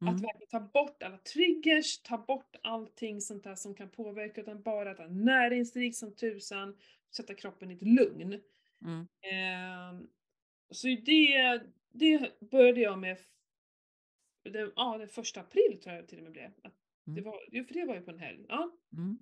[0.00, 0.22] Att Mm.
[0.22, 4.90] verkligen ta bort alla triggers, ta bort allting sånt där som kan påverka utan bara
[4.90, 6.76] äta näringsrikt som tusan,
[7.16, 8.40] sätta kroppen i ett lugn.
[8.84, 9.06] Mm.
[9.32, 10.06] Ehm,
[10.70, 11.60] så det,
[11.92, 13.18] det började jag med
[14.42, 16.50] det, ja, den första april tror jag till och med blev.
[16.62, 16.74] Att
[17.06, 17.24] det Mm.
[17.24, 18.46] var, för det var ju på en helg.
[18.48, 18.72] Ja.
[18.92, 19.18] Mm.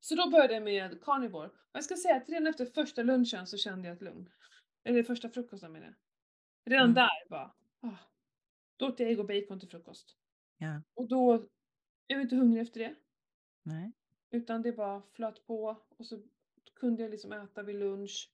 [0.00, 1.46] Så då började jag med carnivore.
[1.48, 4.30] Och jag ska säga att redan efter första lunchen så kände jag ett lugn.
[4.84, 5.94] Eller första frukosten menar jag.
[6.72, 6.94] Redan Mm.
[6.94, 7.96] där bara, ah.
[8.76, 10.16] Då åt jag ägg och bacon till frukost.
[10.58, 10.82] Ja.
[10.94, 11.48] Och då,
[12.06, 12.94] jag var inte hungrig efter det.
[13.62, 13.92] Nej.
[14.30, 16.22] Utan det bara flöt på och så
[16.74, 18.30] kunde jag liksom äta vid lunch.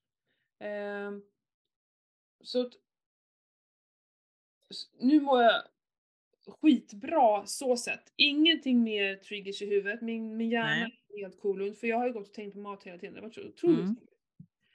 [0.58, 1.22] Ehm,
[2.40, 2.72] så att,
[4.70, 5.62] s- nu mår jag
[6.50, 8.12] skitbra så sett.
[8.16, 10.02] Ingenting mer triggers i huvudet.
[10.02, 11.74] Min, min hjärna är helt cool.
[11.74, 13.14] För jag har ju gått och tänkt på mat hela tiden.
[13.14, 13.96] Det har varit så otroligt Mm.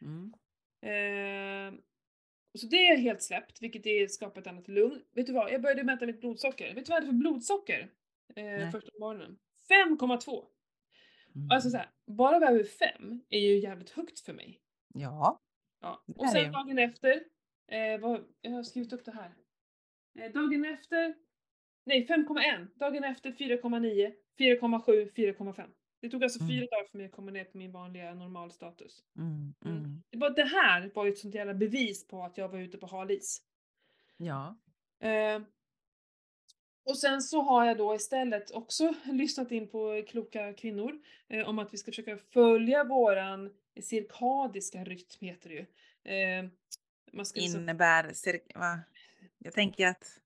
[0.01, 0.33] Mm.
[0.81, 1.81] Ehm,
[2.59, 5.01] så det är helt släppt, vilket är skapar ett annat lugn.
[5.11, 5.51] Vet du vad?
[5.51, 6.73] Jag började mäta mitt blodsocker.
[6.75, 7.91] Vet du vad jag hade för blodsocker?
[8.35, 9.37] Eh, första morgonen.
[9.69, 10.45] 5,2.
[11.35, 11.51] Mm.
[11.51, 14.61] Alltså så här, bara över 5 är ju jävligt högt för mig.
[14.93, 15.39] Ja.
[15.81, 16.03] Ja.
[16.15, 17.23] Och sen dagen efter,
[17.67, 19.33] eh, vad, jag har skrivit upp det här.
[20.19, 21.15] Eh, dagen efter,
[21.83, 22.67] nej 5,1.
[22.75, 25.69] Dagen efter 4,9, 4,7, 4,5.
[25.99, 26.49] Det tog alltså Mm.
[26.51, 29.03] fyra dagar för mig att komma ner på min vanliga normalstatus.
[29.17, 29.53] Mm.
[29.65, 29.77] Mm.
[29.77, 30.03] Mm.
[30.09, 32.87] Det, det här var ju ett sånt jävla bevis på att jag var ute på
[32.87, 33.41] hal is.
[34.17, 34.57] Ja.
[34.99, 35.41] Eh,
[36.85, 41.59] och sen så har jag då istället också lyssnat in på kloka kvinnor eh, om
[41.59, 45.65] att vi ska försöka följa våran cirkadiska rytm heter det ju.
[46.13, 46.49] Eh,
[47.11, 48.79] man ska liksom, Innebär cirka, va?
[49.37, 50.19] Jag tänker att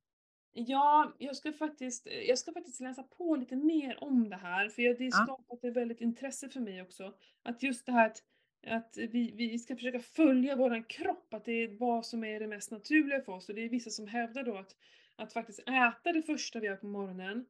[0.57, 4.81] ja, jag ska, faktiskt, jag ska faktiskt läsa på lite mer om det här för
[4.81, 7.13] jag, det har skapat ett väldigt intresse för mig också.
[7.43, 8.23] Att just det här att,
[8.67, 12.47] att vi, vi ska försöka följa våran kropp, att det är vad som är det
[12.47, 13.49] mest naturliga för oss.
[13.49, 14.75] Och det är vissa som hävdar då att,
[15.15, 17.45] att faktiskt äta det första vi gör på morgonen,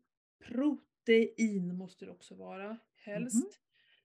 [0.48, 3.60] protein måste det också vara, helst.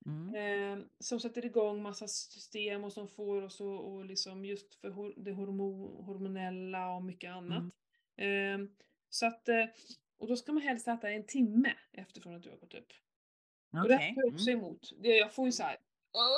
[0.07, 0.35] mm.
[0.35, 4.89] Eh, som sätter igång massa system och som får oss att och liksom just för
[5.25, 7.63] det hormo- hormonella och mycket annat.
[8.17, 8.59] Eh,
[9.15, 9.65] så att, eh,
[10.19, 12.93] och då ska man helst äta en timme efter från att du har gått upp.
[13.83, 14.65] Och det tar jag också Mm.
[14.65, 14.93] emot.
[15.03, 15.77] Jag får ju så här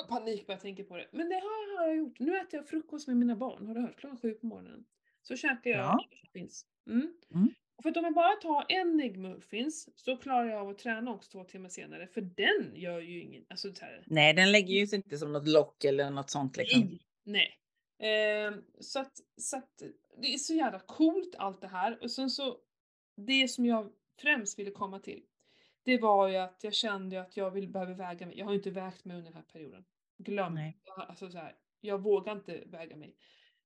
[0.08, 1.08] panik bara jag tänker på det.
[1.12, 2.18] Men det har, jag gjort.
[2.20, 3.66] Nu äter jag frukost med mina barn.
[3.66, 3.96] Har du hört?
[4.00, 4.84] Klockan sju på morgonen.
[5.22, 6.04] Så käkar jag Ja.
[6.12, 6.66] äggmuffins.
[6.90, 7.12] Mm.
[7.34, 7.54] Mm.
[7.82, 11.30] För att om jag bara tar en äggmuffins så klarar jag av att träna också
[11.30, 12.06] två timmar senare.
[12.06, 13.44] För den gör ju ingen...
[13.48, 16.56] Alltså så här, Nej, den lägger ju sig inte som något lock eller något sånt
[16.56, 16.80] liksom.
[16.80, 17.00] Nej.
[17.24, 17.58] Nej.
[17.98, 19.82] Ehm, så, att, så att
[20.16, 22.02] det är så jävla coolt allt det här.
[22.02, 22.58] Och sen så,
[23.16, 25.22] det som jag främst ville komma till,
[25.82, 28.38] det var ju att jag kände att jag vill, behöver väga mig.
[28.38, 29.84] Jag har inte vägt mig under den här perioden.
[30.18, 30.54] Glöm.
[30.54, 30.78] Nej.
[30.96, 33.16] Alltså så här, jag vågar inte väga mig.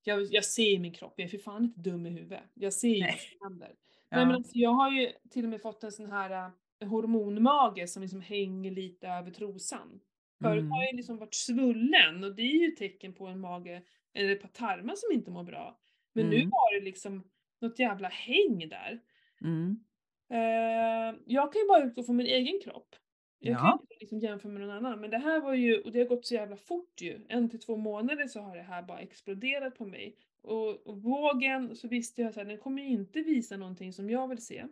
[0.02, 2.42] Jag, jag ser min kropp, jag är för fan inte dum i huvudet.
[2.54, 3.74] Jag ser ju vad som händer.
[4.08, 4.16] Ja.
[4.16, 7.88] Nej, men alltså, jag har ju till och med fått en sån här äh, hormonmage
[7.88, 10.00] som liksom hänger lite över trosan.
[10.42, 10.70] Förut Mm.
[10.72, 13.82] har jag liksom varit svullen och det är ju tecken på en mage
[14.14, 15.78] eller ett par tarmar som inte mår bra.
[16.12, 16.50] Men nu Mm.
[16.50, 17.24] var det liksom
[17.60, 19.00] något jävla häng där.
[19.40, 19.84] Mm.
[20.30, 22.96] Eh, jag kan ju bara utgå från min egen kropp.
[23.40, 23.78] Jag kan ju Ja.
[23.82, 25.00] inte liksom jämföra med någon annan.
[25.00, 27.26] Men det här var ju, och det har gått så jävla fort ju.
[27.28, 30.16] En till två månader så har det här bara exploderat på mig.
[30.42, 34.28] Och, och vågen så visste jag att den kommer ju inte visa någonting som jag
[34.28, 34.64] vill se.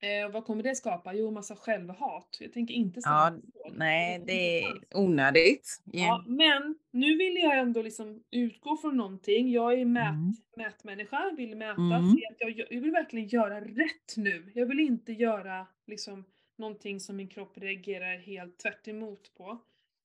[0.00, 1.14] Eh, vad kommer det skapa?
[1.14, 2.36] Jo, massa självhat.
[2.40, 3.30] Jag tänker inte ställa Ja,
[3.64, 3.76] våg.
[3.76, 5.82] nej, det är onödigt.
[5.84, 6.24] Ja, Ja.
[6.26, 9.52] men nu vill jag ändå liksom utgå från någonting.
[9.52, 10.32] Jag är mät, Mm.
[10.56, 12.16] mätmänniska, vill mäta, Mm.
[12.38, 14.52] jag, jag vill verkligen göra rätt nu.
[14.54, 16.24] Jag vill inte göra liksom
[16.58, 19.58] någonting som min kropp reagerar helt tvärt emot på.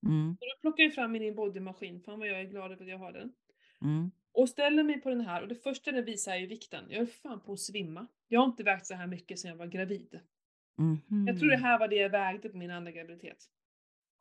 [0.06, 0.38] Mm.
[0.40, 2.98] Så då plockar jag fram min bodymaskin, fan vad jag är glad över att jag
[2.98, 3.32] har den.
[3.82, 4.12] Mm.
[4.34, 6.86] Och ställer mig på den här och det första den visar är ju vikten.
[6.90, 8.08] Jag är fan på att svimma.
[8.28, 10.20] Jag har inte vägt så här mycket sedan jag var gravid.
[11.28, 11.64] Jag tror det Mhm.
[11.66, 13.38] här var det jag vägde på min andra graviditet.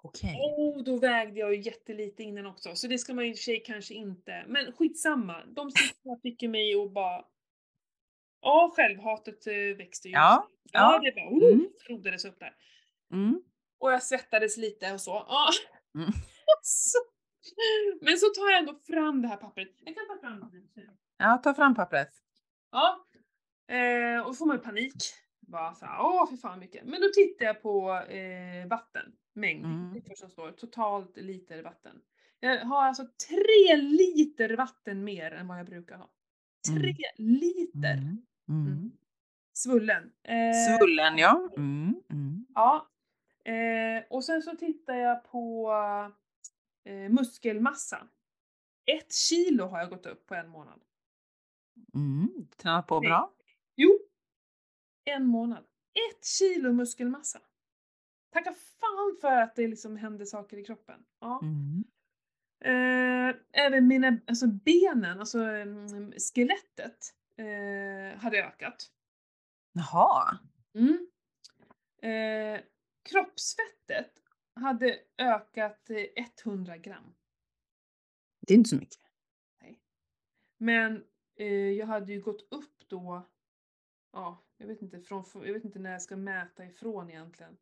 [0.02, 0.36] Okej.
[0.40, 3.36] Oh, då vägde jag ju jättelite innan också, så det ska man ju i och
[3.36, 4.44] för sig kanske inte.
[4.48, 7.24] Men skitsamma, de siffrorna fick ju mig att bara...
[8.42, 10.12] Ja, självhatet eh, växte ju.
[10.14, 11.00] Ja, ja ja.
[11.04, 11.66] det bara oh, Mm.
[11.86, 12.54] frodades upp där.
[13.12, 13.42] Mm.
[13.78, 15.10] Och jag svettades lite och så.
[15.10, 15.48] Ja.
[15.94, 16.10] Mm.
[16.62, 16.98] Så-
[18.00, 19.68] Men så tar jag ändå fram det här pappret.
[19.84, 20.82] Jag kan ta fram det.
[21.18, 22.10] Ja, ta fram pappret.
[22.72, 23.06] Ja.
[23.68, 24.94] Eh, och då får man ju panik.
[25.40, 26.84] Bara så här, åh för fan mycket.
[26.84, 29.12] Men då tittar jag på eh, vatten.
[29.34, 29.64] Mängd.
[29.64, 29.92] Mm.
[29.92, 32.00] Det är först som står totalt liter vatten.
[32.40, 36.10] Jag har alltså tre liter vatten mer än vad jag brukar ha.
[36.68, 37.92] Tre liter!
[37.92, 38.22] Mm.
[38.48, 38.66] Mm.
[38.66, 38.90] Mm.
[39.52, 40.12] Svullen.
[40.22, 41.48] Eh, Svullen, ja.
[41.56, 42.02] Mm.
[42.10, 42.46] Mm.
[42.54, 42.88] Ja.
[43.44, 45.72] Eh, och sen så tittar jag på
[46.84, 48.08] eh, muskelmassa.
[48.86, 50.80] Ett kilo har jag gått upp på en månad.
[51.94, 52.48] Mm.
[52.56, 53.32] Tränat på bra.
[53.76, 53.98] Jo,
[55.04, 55.64] en månad.
[56.10, 57.40] Ett kilo muskelmassa.
[58.30, 61.04] Tacka fan för att det liksom händer saker i kroppen.
[61.20, 61.40] Ja.
[61.42, 61.84] Mm.
[62.64, 68.90] Eh, även mina alltså benen, alltså mm, skelettet, eh, hade ökat.
[69.72, 70.38] Jaha.
[70.74, 71.06] Mm.
[72.02, 72.60] Eh,
[73.02, 74.22] kroppsfettet
[74.54, 77.14] hade ökat eh, 100 gram.
[78.40, 79.00] Det är inte så mycket.
[80.58, 81.04] Men
[81.36, 83.28] eh, jag hade ju gått upp då,
[84.12, 87.56] ja, jag vet inte, från, jag vet inte när jag ska mäta ifrån egentligen.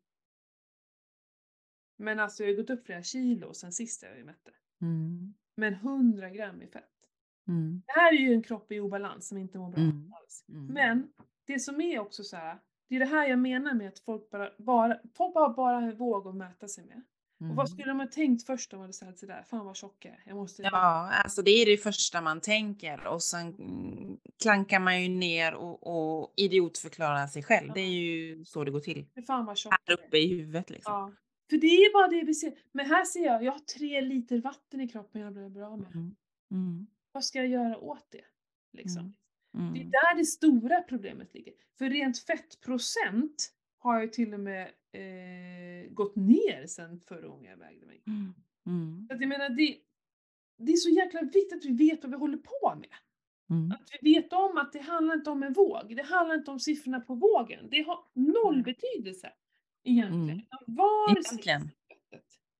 [1.97, 4.51] Men alltså jag har gått upp flera kilo sen sist jag mätte.
[4.81, 5.33] Mm.
[5.55, 7.09] Men 100 gram i fett.
[7.47, 7.81] Mm.
[7.85, 10.13] Det här är ju en kropp i obalans som inte mår bra Mm.
[10.13, 10.45] alls.
[10.49, 10.65] Mm.
[10.65, 11.13] Men
[11.45, 14.29] det som är också så här, det är det här jag menar med att folk
[14.31, 17.01] bara, bara, folk bara, bara vågar mäta sig med.
[17.41, 17.67] Och vad Mm.
[17.67, 20.61] skulle de ha tänkt först om de hade sagt sådär, fan vad tjock jag måste...
[20.63, 25.53] Ja, alltså det är det första man tänker och sen mm, klankar man ju ner
[25.53, 25.87] och,
[26.21, 27.71] och idiotförklarar sig själv.
[27.73, 29.05] Det är ju så det går till.
[29.27, 30.93] Fan vad tjock Här uppe i huvudet liksom.
[30.93, 31.11] Ja.
[31.49, 32.53] För det är bara det vi ser.
[32.71, 35.91] Men här ser jag, jag har tre liter vatten i kroppen jag blir bra med.
[35.95, 36.15] Mm.
[36.51, 36.87] Mm.
[37.11, 38.25] Vad ska jag göra åt det?
[38.77, 39.15] Liksom.
[39.57, 39.73] Mm.
[39.73, 41.53] Det är där det stora problemet ligger.
[41.77, 47.57] För rent fettprocent har jag till och med eh, gått ner sen förra gången jag
[47.57, 48.01] vägde mig.
[48.07, 48.33] Mm.
[48.65, 49.05] Mm.
[49.07, 49.77] Så att jag menar, det,
[50.57, 52.89] det är så jäkla viktigt att vi vet vad vi håller på med.
[53.49, 53.71] Mm.
[53.71, 55.95] Att vi vet om att det handlar inte om en våg.
[55.95, 57.67] Det handlar inte om siffrorna på vågen.
[57.69, 58.63] Det har noll Mm.
[58.63, 59.31] betydelse
[59.83, 60.29] egentligen.
[60.29, 60.45] Mm.
[60.67, 61.69] Var Egentligen.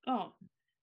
[0.06, 0.36] Ja.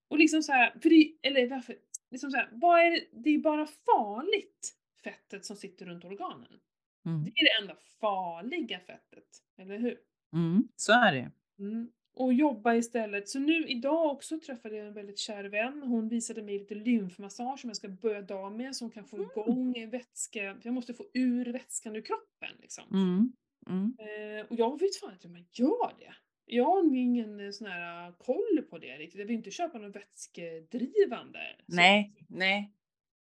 [0.08, 1.76] Och liksom så här, för det, eller varför,
[2.10, 6.60] liksom så här, vad är det, det är bara farligt fettet som sitter runt organen.
[7.06, 7.24] Mm.
[7.24, 9.24] Det är det enda farliga fettet,
[9.58, 9.98] eller hur?
[10.32, 10.68] Mm.
[10.76, 11.30] Så är det.
[11.58, 11.90] Mm.
[12.14, 13.28] Och jobba istället.
[13.28, 15.82] Så nu idag också träffade jag en väldigt kär vän.
[15.82, 19.28] Hon visade mig lite lymfmassage som jag ska börja dag med som kan få Mm.
[19.30, 20.54] igång vätska.
[20.54, 22.84] för Jag måste få ur vätskan ur kroppen liksom.
[22.92, 23.32] Mm.
[23.66, 23.96] Mm.
[24.40, 26.14] Eh, och jag vet fan inte hur man gör det.
[26.44, 29.18] Jag har ingen eh, sån här eh, koll på det riktigt.
[29.20, 31.38] Jag vill inte köpa något vätskedrivande.
[31.68, 31.76] så.
[31.76, 32.72] Nej, nej.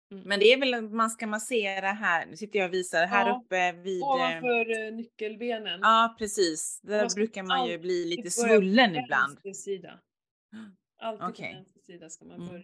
[0.10, 2.26] Men det är väl att man ska massera här.
[2.26, 4.02] Nu sitter jag och visar här Ja, uppe vid.
[4.02, 5.80] eh, Ovanför eh, nyckelbenen.
[5.84, 6.80] Ja, precis.
[6.84, 9.56] Där Man brukar man ju bli lite svullen ibland.
[9.56, 10.00] Sida.
[11.02, 11.50] Alltid Okej.
[11.52, 12.48] på vänster sida ska man Mm.
[12.48, 12.63] börja.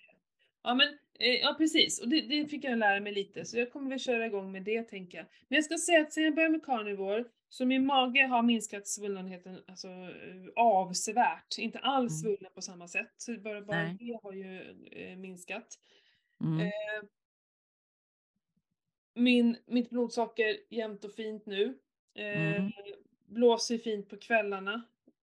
[0.63, 0.87] Ja men,
[1.19, 2.01] eh, ja precis.
[2.01, 3.45] Och det, det fick jag lära mig lite.
[3.45, 5.27] Så jag kommer väl köra igång med det tänker jag.
[5.47, 8.87] Men jag ska säga att sen jag började med carnivore så min mage har minskat
[8.87, 9.87] svullnheten alltså,
[10.55, 11.57] avsevärt.
[11.57, 12.35] Inte alls Mm.
[12.35, 13.13] svullen på samma sätt.
[13.17, 15.67] Så bara, bara det har ju eh, minskat.
[16.41, 16.59] Mm.
[16.59, 16.69] Eh,
[19.15, 21.77] min, mitt blodsocker jämnt och fint nu.
[22.15, 22.71] Eh, Mm.
[23.27, 24.81] Blåser fint på kvällarna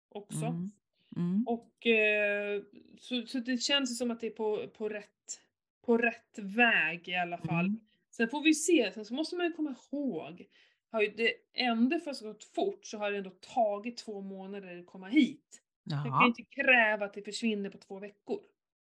[0.08, 0.44] också.
[0.44, 0.70] Mm.
[1.16, 1.44] Mm.
[1.46, 2.62] Och eh,
[2.98, 5.40] så, så det känns som att det är på, på, rätt,
[5.86, 7.66] på rätt väg i alla fall.
[7.66, 7.80] Mm.
[8.10, 10.46] Sen får vi se, sen så måste man ju komma ihåg.
[10.90, 14.20] Har ju det ändå för att det gått fort så har det ändå tagit två
[14.20, 15.62] månader att komma hit.
[15.84, 18.40] Jag kan ju inte kräva att det försvinner på två veckor.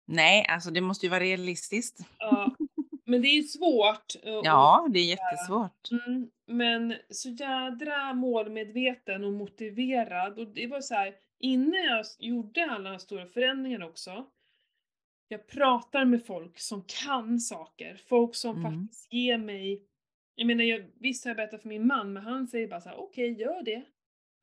[0.07, 2.01] Nej, alltså det måste ju vara realistiskt.
[2.19, 2.57] Ja,
[3.05, 4.15] men det är svårt.
[4.23, 5.89] eh, Ja, det är jättesvårt.
[6.07, 10.39] Mm, men så jädra målmedveten och motiverad.
[10.39, 14.27] Och det var så här, innan jag gjorde alla de här stora förändringarna också.
[15.29, 18.01] Jag pratar med folk som kan saker.
[18.09, 18.73] Folk som Mm.
[18.83, 19.83] faktiskt ger mig...
[20.35, 22.89] Jag menar, jag, visst har jag berättat för min man, men han säger bara så
[22.89, 23.83] här: okej, gör det.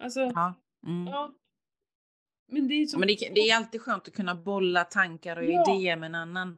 [0.03, 0.53] Alltså, ja.
[0.81, 0.87] Ja.
[0.87, 1.33] Mm.
[2.51, 2.99] Men det är så...
[2.99, 5.77] Men det, det är alltid skönt att kunna bolla tankar och Ja.
[5.77, 6.57] idéer med en annan.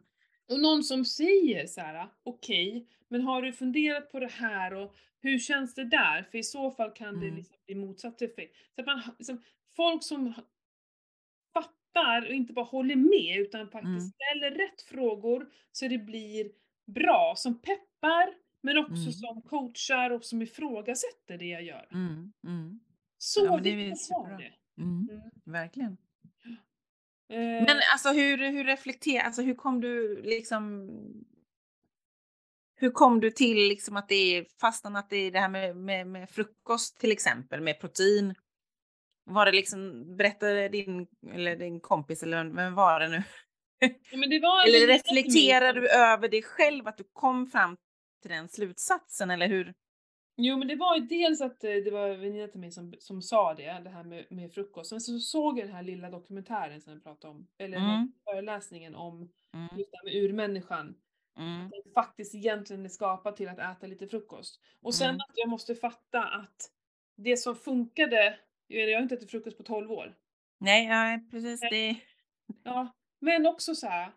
[0.54, 4.96] Och någon som säger så här: okej, men har du funderat på det här och
[5.20, 6.24] hur känns det där?
[6.32, 7.36] För i så fall kan det Mm.
[7.36, 8.56] liksom bli motsatt effekt.
[8.76, 9.44] Så att man, liksom,
[9.76, 10.34] folk som
[11.54, 14.12] fattar och inte bara håller med utan faktiskt Mm.
[14.12, 16.52] ställer rätt frågor så det blir
[16.86, 17.34] bra.
[17.38, 19.12] Som peppar men också Mm.
[19.12, 21.88] som coachar och som ifrågasätter det jag gör.
[21.92, 22.34] Mm.
[22.48, 22.80] Mm.
[23.18, 24.38] Så Ja, det är ha superbra.
[24.38, 24.54] det.
[24.82, 25.10] Mm.
[25.12, 25.22] Mm.
[25.46, 25.98] Verkligen.
[27.30, 30.90] Eh, Men alltså hur, hur reflekterar, alltså hur kom du liksom
[32.76, 35.78] hur kom du till liksom att det är fastan att det är det här med,
[35.78, 38.36] med, med frukost till exempel med protein?
[39.26, 43.24] Var det liksom, berättade din, eller din kompis eller vem var det nu?
[44.12, 47.78] ja, det var Eller reflekterar du över dig själv att du kom fram
[48.22, 49.74] till den slutsatsen eller hur?
[50.36, 52.94] Jo men det var ju dels att eh, det var en väninna till mig som,
[53.00, 54.90] som sa det, det här med, med frukost.
[54.90, 58.12] Sen så såg jag den här lilla dokumentären som jag pratade om, eller Mm.
[58.24, 60.96] föreläsningen om Mm, just det här med urmänniskan.
[61.38, 64.62] mm, Den faktiskt egentligen är skapad till att äta lite frukost.
[64.82, 65.18] Och sen Mm.
[65.20, 66.72] att jag måste fatta att
[67.16, 70.16] det som funkade, jag har inte ätit frukost på 12 år.
[70.60, 71.60] Nej, ja, precis.
[71.62, 71.96] Det,
[72.64, 72.88] Ja,
[73.20, 74.12] men också så här,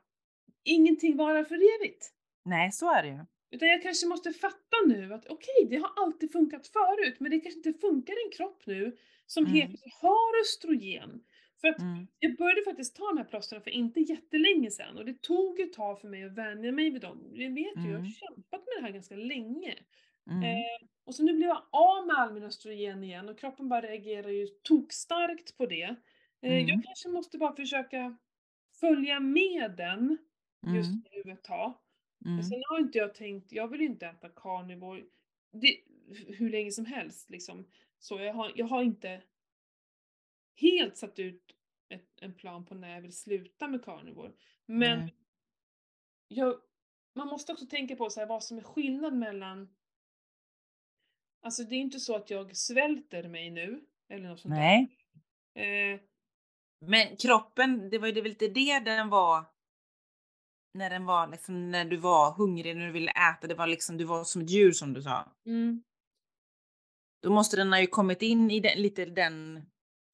[0.64, 2.10] ingenting varar för evigt.
[2.44, 3.18] nej, så är det ju.
[3.50, 7.40] Utan jag kanske måste fatta nu att okej, det har alltid funkat förut, men det
[7.40, 9.52] kanske inte funkar i en kropp nu som Mm.
[9.54, 11.24] plötsligt har östrogen.
[11.60, 15.04] För att Mm, jag började faktiskt ta de här plåstren för inte jättelänge sedan och
[15.04, 17.30] det tog ett tag för mig att vänja mig vid dem.
[17.34, 18.12] Jag vet ju, jag har Mm.
[18.20, 19.74] kämpat med det här ganska länge.
[20.30, 23.68] mm, Eh, och så nu blev jag av med all min östrogen igen och kroppen
[23.68, 25.96] bara reagerar ju tokstarkt på det.
[26.42, 26.82] Eh, Jag Mm.
[26.82, 28.16] kanske måste bara försöka
[28.80, 30.18] följa med den
[30.66, 31.02] just Mm.
[31.24, 31.74] nu ett tag.
[32.18, 32.42] Men Mm.
[32.44, 35.04] sen har inte jag tänkt, jag vill inte äta carnivore
[35.52, 35.80] det,
[36.38, 37.66] hur länge som helst liksom.
[37.98, 39.22] Så jag har, jag har inte
[40.60, 41.56] helt satt ut
[41.88, 44.32] ett, en plan på när jag vill sluta med carnivore.
[44.66, 45.10] Men
[46.28, 46.60] jag,
[47.14, 49.68] man måste också tänka på så här, vad som är skillnad mellan
[51.42, 54.96] Alltså det är inte så att jag svälter mig nu, eller något sånt Nej.
[55.54, 55.92] där.
[55.94, 56.00] Eh,
[56.80, 59.44] Men kroppen, det var ju lite det den var
[60.76, 63.96] när den var liksom, när du var hungrig, när du ville äta, det var liksom,
[63.96, 65.32] du var som ett djur som du sa.
[65.46, 65.82] mm,
[67.22, 69.62] Då måste den ha ju kommit in i den, lite den,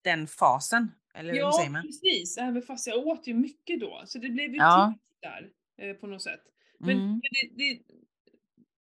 [0.04, 0.92] den fasen.
[1.14, 1.82] Eller hur säger ja, man?
[1.82, 2.38] precis.
[2.38, 4.02] Även fast jag åt ju mycket då.
[4.06, 4.94] Så det blev ju Ja.
[5.22, 6.40] där eh, på något sätt.
[6.78, 7.06] Men, Mm.
[7.08, 7.82] men det, det,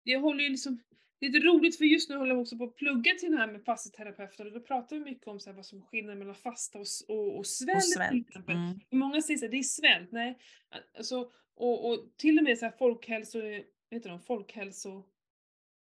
[0.03, 0.79] jag håller ju liksom,
[1.33, 3.39] det är lite roligt för just nu håller jag också på att plugga till den
[3.41, 6.19] här med fasteterapeuter och då pratar vi mycket om så här, vad som är skillnaden
[6.19, 8.29] mellan fasta och, och, och svält Och till svält.
[8.29, 8.57] exempel.
[8.57, 8.81] Mm.
[8.91, 10.13] Många säger så här, det är svält.
[10.13, 10.39] Nej,
[10.99, 13.39] alltså, och, och till och med så här folkhälso,
[13.91, 15.03] heter de, folkhälso...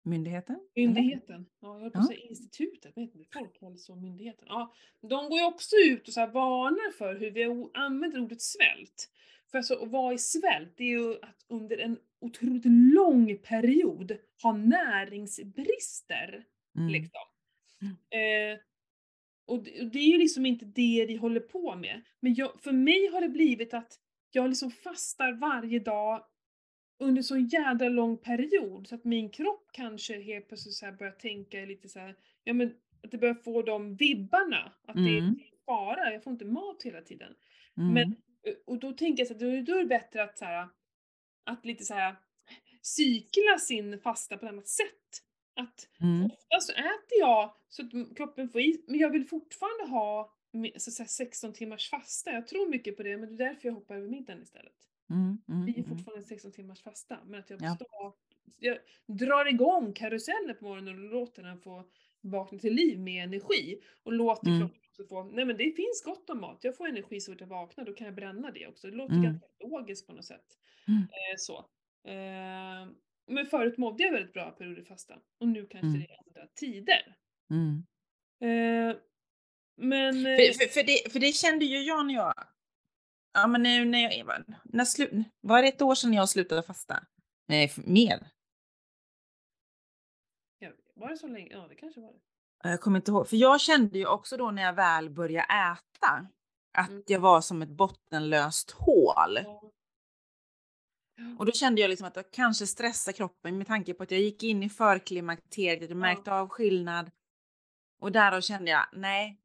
[0.02, 0.56] Myndigheten?
[0.76, 0.86] eller?
[0.86, 2.14] Myndigheten, ja, jag höll på att Ja.
[2.16, 3.24] säga institutet, vad heter det?
[3.32, 4.48] Folkhälsomyndigheten.
[4.48, 9.10] Ja, de går ju också ut och så varnar för hur vi använder ordet svält.
[9.50, 14.16] För alltså att vara i svält, det är ju att under en otroligt lång period
[14.42, 16.44] ha näringsbrister.
[16.76, 16.88] Mm.
[16.88, 17.20] Liksom.
[18.10, 18.58] Eh,
[19.46, 22.02] och, det, och det är ju liksom inte det vi håller på med.
[22.20, 23.98] Men jag, för mig har det blivit att
[24.30, 26.24] jag liksom fastar varje dag
[26.98, 31.58] under så jädra lång period så att min kropp kanske helt plötsligt så börjar tänka
[31.58, 35.38] lite så här, ja men att det börjar få de vibbarna, att det är Mm.
[35.66, 37.34] fara, jag får inte mat hela tiden.
[37.76, 37.94] Mm.
[37.94, 38.16] Men,
[38.66, 40.68] och då tänker jag så att då, är- det bättre att så här,
[41.44, 42.16] att lite så här
[42.82, 45.22] cykla sin fasta på ett annat sätt.
[45.54, 46.24] Att Mm.
[46.24, 50.34] ofta så äter jag så att kroppen får i, men jag vill fortfarande ha
[50.76, 52.32] så att säga, 16 timmars fasta.
[52.32, 54.72] Jag tror mycket på det, men det är därför jag hoppar över middagen istället.
[55.10, 55.38] Mm.
[55.48, 55.66] Mm.
[55.66, 55.88] Det är Mm.
[55.96, 57.74] fortfarande 16 timmars fasta, men att jag, Ja.
[57.76, 58.14] start,
[58.58, 61.84] jag drar igång karusellen på morgonen och låter den få
[62.20, 63.80] vakna till liv med energi.
[64.02, 64.60] Och låter Mm.
[64.60, 67.46] kroppen få, nej men det finns gott om mat, jag får energi så fort jag
[67.48, 68.86] vaknar, då kan jag bränna det också.
[68.90, 69.24] Det låter Mm.
[69.24, 70.46] ganska logiskt på något sätt.
[70.88, 71.02] Mm.
[71.02, 71.58] Eh, så.
[72.08, 72.88] Eh,
[73.26, 76.00] men förut mådde jag väldigt bra perioder fasta, och nu kanske Mm.
[76.00, 77.16] det är andra tider.
[77.50, 77.84] Mm.
[78.40, 78.96] Eh,
[79.76, 80.26] men...
[80.26, 82.34] eh, För, för, för, det, för det kände ju jag när jag...
[83.32, 84.24] Ja, men nu när jag...
[84.24, 87.06] var- När slu, var det ett år sedan jag slutade fasta?
[87.48, 88.28] Nej, mer.
[90.58, 91.52] ja, var det så länge?
[91.52, 92.18] Ja, det kanske var det.
[92.62, 93.28] Jag kommer inte ihåg.
[93.28, 96.26] För jag kände ju också då när jag väl började äta
[96.78, 97.02] att Mm.
[97.06, 99.38] jag var som ett bottenlöst hål.
[101.38, 104.20] Och då kände jag liksom att jag kanske stressade kroppen med tanke på att jag
[104.20, 107.10] gick in i förklimakteriet, jag märkte av skillnad.
[108.00, 109.40] Och därav kände jag, nej,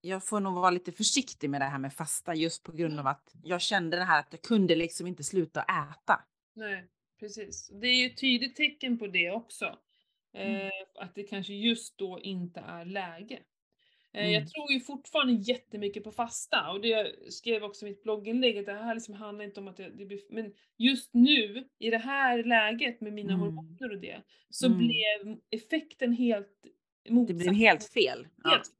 [0.00, 3.06] jag får nog vara lite försiktig med det här med fasta just på grund av
[3.06, 6.24] att jag kände det här att jag kunde liksom inte sluta äta.
[6.54, 6.88] Nej,
[7.20, 7.68] precis.
[7.80, 9.78] Det är ju ett tydligt tecken på det också.
[10.34, 10.56] Mm.
[10.66, 13.34] Eh, att det kanske just då inte är läge.
[13.34, 14.32] Eh, Mm.
[14.32, 18.58] Jag tror ju fortfarande jättemycket på fasta och det jag skrev också i mitt blogginlägg
[18.58, 21.90] att det här liksom handlar inte om att det, det blir, men just nu i
[21.90, 23.40] det här läget med mina Mm.
[23.40, 24.78] hormoner och det så Mm.
[24.78, 26.66] blev effekten helt
[27.04, 27.36] Det motsatt.
[27.38, 28.26] blev helt fel.
[28.44, 28.50] Ja.
[28.50, 28.70] Helt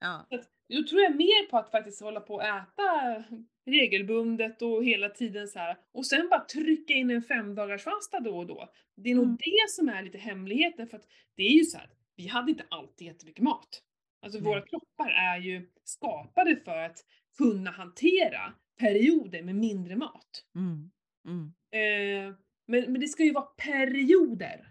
[0.00, 0.26] Ja.
[0.68, 3.24] Då tror jag mer på att faktiskt hålla på och äta
[3.66, 5.76] regelbundet och hela tiden så här.
[5.92, 8.68] Och sen bara trycka in en femdagars fasta då och då.
[8.96, 9.36] Det är nog Mm.
[9.36, 11.06] det som är lite hemligheten för att
[11.36, 13.82] det är ju så här, vi hade inte alltid jättemycket mat.
[14.22, 14.48] Alltså Nej.
[14.48, 16.98] våra kroppar är ju skapade för att
[17.38, 20.44] kunna hantera perioder med mindre mat.
[20.56, 20.90] Mm.
[21.26, 21.52] Mm.
[21.70, 22.34] Eh,
[22.66, 24.68] men, men det ska ju vara perioder.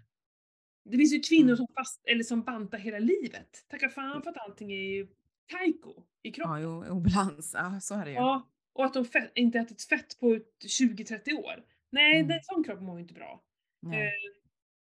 [0.90, 1.56] Det finns ju kvinnor Mm.
[1.56, 3.64] som fast, eller som bantar hela livet.
[3.68, 5.06] Tacka fan för att allting är
[5.50, 6.62] ju kaiko i kroppen.
[6.62, 7.54] Ja, jo, obalans.
[7.54, 8.16] Ja, så är det ju.
[8.16, 11.64] Ja, och att de fett, inte ätit fett på ett 20-30 år.
[11.90, 12.30] Nej, Mm.
[12.30, 13.42] en sån kropp mår ju inte bra.
[13.86, 14.10] Eh,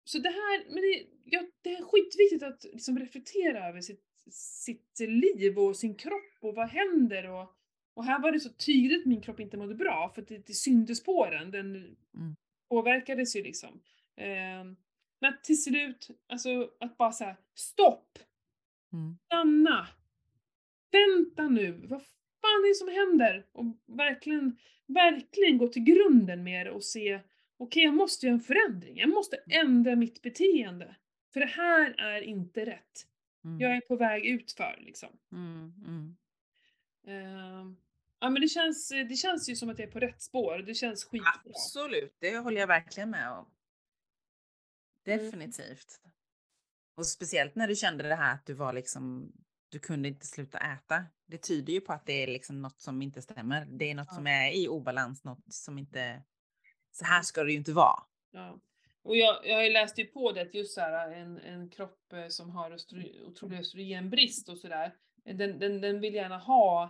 [0.03, 4.99] så det här, men det, ja, det är skitviktigt att liksom reflektera över sitt, sitt
[4.99, 7.55] liv och sin kropp och vad händer och,
[7.93, 10.53] och här var det så tydligt att min kropp inte mådde bra för det, det
[10.53, 11.51] syntes på den.
[11.51, 12.35] Den Mm.
[12.69, 13.81] påverkades ju liksom.
[14.17, 14.63] Eh,
[15.21, 18.19] men till slut, alltså att bara säga stopp!
[18.93, 19.17] Mm.
[19.25, 19.87] stanna!
[20.91, 22.01] Vänta nu, vad
[22.41, 23.45] fan är det som händer?
[23.51, 23.65] Och
[23.97, 27.21] verkligen, verkligen gå till grunden med det och se,
[27.57, 30.95] okej jag måste göra en förändring, jag måste ändra mitt beteende.
[31.33, 33.07] För det här är inte rätt.
[33.43, 33.59] Mm.
[33.59, 35.09] Jag är på väg utför liksom.
[35.31, 35.73] Mm.
[35.87, 36.17] Mm.
[37.07, 37.77] Ehm,
[38.19, 40.73] ja men det känns, det känns ju som att jag är på rätt spår, det
[40.73, 41.31] känns skitbra.
[41.45, 43.45] Absolut, det håller jag verkligen med om.
[45.05, 45.25] Mm.
[45.25, 46.01] Definitivt.
[46.95, 49.33] Och speciellt när du kände det här att du var liksom
[49.71, 51.05] du kunde inte sluta äta.
[51.27, 53.65] Det tyder ju på att det är liksom något som inte stämmer.
[53.65, 54.15] Det är något Ja.
[54.15, 56.23] som är i obalans, något som inte...
[56.91, 58.03] Så här ska det ju inte vara.
[58.31, 58.59] Ja.
[59.03, 61.69] Och jag, jag har ju läst ju på det att just så här, en, en
[61.69, 64.93] kropp eh, som har östro, otrolig östrogenbrist och sådär,
[65.25, 66.89] den, den, den vill gärna ha eh,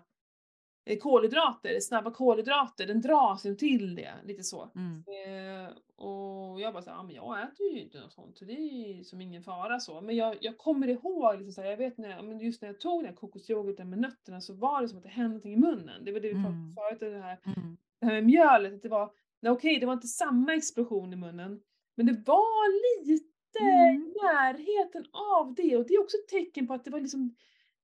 [1.01, 4.69] kolhydrater, snabba kolhydrater, den dras ju till det, lite så.
[4.75, 5.03] Mm.
[5.07, 5.71] Eh,
[6.05, 8.93] och jag bara såhär, ja men jag äter ju inte något sånt, så det är
[8.97, 10.01] ju som ingen fara så.
[10.01, 12.69] Men jag, jag kommer ihåg, liksom så här, jag vet när, jag- men just när
[12.69, 15.53] jag tog den här kokosyoghurten med nötterna så var det som att det hände någonting
[15.53, 16.05] i munnen.
[16.05, 16.75] Det var det vi pratade om Mm.
[16.75, 17.77] förut, det här Mm.
[17.99, 19.11] det här med mjölet, att det var,
[19.49, 21.61] okej det var inte samma explosion i munnen,
[21.95, 24.13] men det var lite Mm.
[24.23, 27.35] närheten av det och det är också ett tecken på att det var liksom,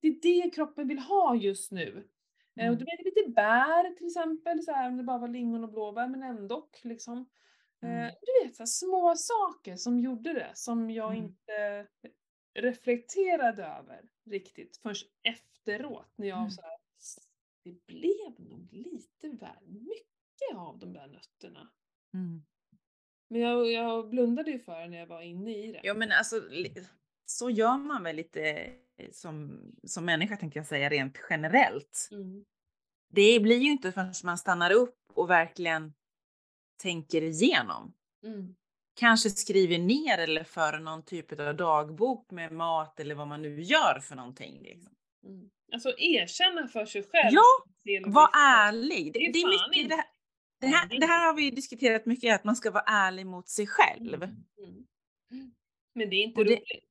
[0.01, 2.07] det är det kroppen vill ha just nu.
[2.59, 2.77] Eh, Och Mm.
[2.77, 6.07] du vet lite bär till exempel, så här, om det bara var lingon och blåbär
[6.07, 7.17] men ändå liksom.
[7.81, 8.13] Eh, Mm.
[8.21, 11.23] Du vet så här, små saker som gjorde det, som jag Mm.
[11.25, 11.87] inte
[12.53, 16.51] reflekterade över riktigt förrän efteråt när jag Mm.
[16.51, 16.77] så här,
[17.63, 21.69] det blev nog lite väl mycket av de där nötterna.
[22.13, 22.41] Mm.
[23.29, 25.81] Men jag, jag blundade ju för det när jag var inne i det.
[25.83, 26.35] Ja, men alltså
[27.25, 28.73] så gör man väl lite
[29.11, 32.09] som, som människa tänkte jag säga rent generellt.
[32.11, 32.45] Mm.
[33.09, 35.93] Det blir ju inte förrän man stannar upp och verkligen
[36.81, 37.93] tänker igenom.
[38.23, 38.55] Mm.
[38.95, 43.61] Kanske skriver ner eller för någon typ av dagbok med mat eller vad man nu
[43.61, 44.61] gör för någonting.
[44.61, 44.93] Liksom.
[45.25, 45.49] Mm.
[45.73, 47.31] Alltså erkänna för sig själv.
[47.31, 49.13] Ja, Var ärlig.
[49.13, 50.05] Det, Det är det är fan mycket det här,
[50.59, 53.25] det, här, det är det här har vi diskuterat mycket, att man ska vara ärlig
[53.25, 54.23] mot sig själv.
[54.23, 54.35] Mm.
[55.31, 55.51] Mm.
[55.93, 56.86] Men det är inte det- roligt.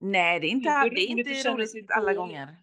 [0.00, 2.56] Nej, det är inte, Det är inte det är roligt inte alla gånger.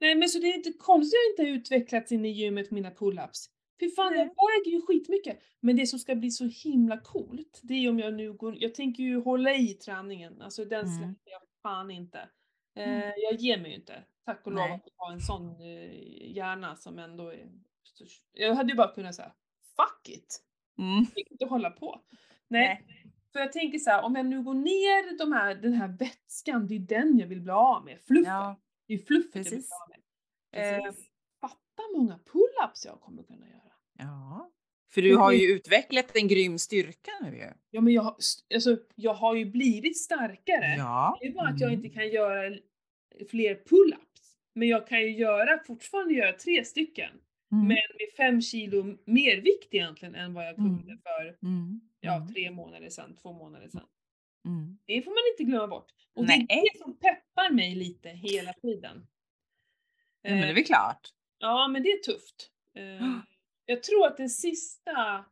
[0.00, 2.70] Nej men så det är inte konstigt att jag inte har utvecklats in i gymmet
[2.70, 3.46] mina pull-ups.
[3.80, 4.34] Fy fan, jag Nej.
[4.64, 5.38] väger ju skitmycket.
[5.60, 8.74] Men det som ska bli så himla coolt, det är om jag nu går, jag
[8.74, 10.98] tänker ju hålla i träningen, alltså den Mm.
[10.98, 12.18] släpper jag fan inte.
[12.76, 13.12] Eh, Mm.
[13.16, 14.04] jag ger mig ju inte.
[14.24, 14.72] Tack och lov Nej.
[14.72, 15.92] att jag har en sån eh,
[16.36, 17.48] hjärna som ändå är...
[18.32, 19.32] Jag hade ju bara kunnat säga
[19.76, 20.40] fuck it,
[20.78, 20.94] Mm.
[20.94, 22.00] jag vill inte hålla på.
[22.48, 22.84] Nej,
[23.32, 26.66] för jag tänker så här, om jag nu går ner de här, den här vätskan,
[26.66, 27.98] det är den jag vill bli av med.
[28.06, 28.26] Fluffet.
[28.28, 30.78] Ja, Det är fluffet jag vill bli av med.
[30.86, 30.92] Eh,
[31.40, 33.72] fatta många pull-ups jag kommer kunna göra.
[33.98, 34.50] Ja.
[34.90, 37.50] För du har ju utvecklat en grym styrka nu ju.
[37.70, 38.16] Ja men jag, har-
[38.54, 40.74] alltså, jag har ju blivit starkare.
[40.78, 41.18] Ja.
[41.20, 41.84] Det är bara att jag Mm.
[41.84, 42.56] inte kan göra
[43.30, 44.36] fler pull-ups.
[44.54, 47.10] Men jag kan ju göra, fortfarande göra tre stycken.
[47.52, 47.66] Mm.
[47.68, 50.98] Men med fem kilo mer vikt egentligen än vad jag kunde Mm.
[51.02, 51.80] för Mm.
[52.00, 52.28] ja, Mm.
[52.28, 53.86] tre månader sedan, två månader sedan.
[54.46, 54.78] Mm.
[54.86, 55.92] Det får man inte glömma bort.
[56.14, 56.46] Och det Nej.
[56.48, 59.06] är det som peppar mig lite hela tiden.
[60.22, 61.08] Ja, men det är Eh, väl klart.
[61.38, 62.50] Ja, men det är tufft.
[62.74, 63.00] Eh,
[63.66, 65.24] Jag tror att den sista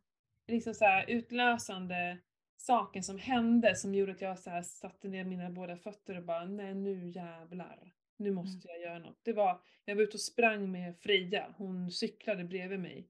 [0.47, 2.17] liksom så här, utlösande
[2.57, 6.23] saken som hände som gjorde att jag så här, satte ner mina båda fötter och
[6.23, 7.93] bara nej nu jävlar.
[8.17, 9.19] Nu måste jag göra något.
[9.23, 13.07] Det var, jag var ute och sprang med Frida, hon cyklade bredvid mig.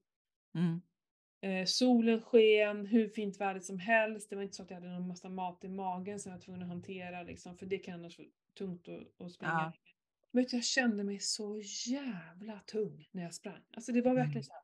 [0.54, 0.80] Mm.
[1.40, 4.30] Eh, solen sken, hur fint väder som helst.
[4.30, 6.42] Det var inte så att jag hade någon massa mat i magen som jag var
[6.44, 8.28] tvungen att hantera liksom, för det kan annars vara
[8.58, 9.52] tungt att, att springa.
[9.52, 9.72] Ja.
[10.30, 13.62] Men jag kände mig så jävla tung när jag sprang.
[13.72, 14.42] Alltså det var verkligen Mm.
[14.42, 14.62] så här.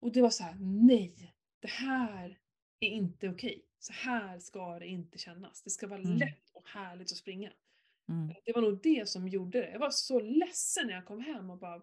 [0.00, 2.38] Och det var så här: nej, det här
[2.80, 3.64] är inte okej.
[3.78, 5.62] Så här ska det inte kännas.
[5.62, 6.16] Det ska vara Mm.
[6.16, 7.52] lätt och härligt att springa.
[8.08, 8.34] Mm.
[8.44, 9.70] Det var nog det som gjorde det.
[9.70, 11.82] Jag var så ledsen när jag kom hem och bara,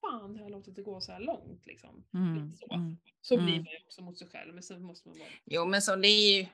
[0.00, 2.04] fan har jag låtit det gå så här långt liksom?
[2.14, 2.54] Mm.
[2.56, 2.74] Så.
[2.74, 2.96] Mm.
[3.20, 3.64] Så blir Mm.
[3.64, 5.28] man ju också mot sig själv, men sen måste man vara...
[5.44, 6.46] Jo, men så det är ju.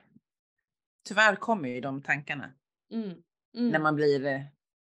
[1.07, 2.53] Tyvärr kommer ju de tankarna
[2.91, 3.23] Mm.
[3.53, 4.41] när man blir eh,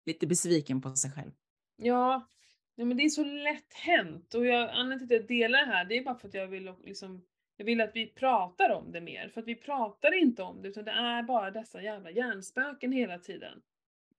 [0.07, 1.31] lite besviken på sig själv.
[1.77, 2.29] Ja,
[2.75, 5.67] ja, men det är så lätt hänt och jag, anledningen till att jag delar det
[5.73, 7.25] här, det är bara för att jag vill liksom,
[7.57, 10.69] jag vill att vi pratar om det mer, för att vi pratar inte om det,
[10.69, 13.63] utan det är bara dessa jävla hjärnspöken hela tiden.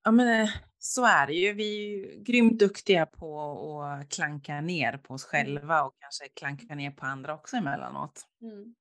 [0.06, 1.54] Ja, men eh, så är det ju.
[1.54, 3.40] Vi är ju grymt duktiga på
[3.82, 5.46] att klanka ner på oss Mm.
[5.46, 8.26] själva och kanske klanka ner på andra också emellanåt.
[8.42, 8.76] Mm.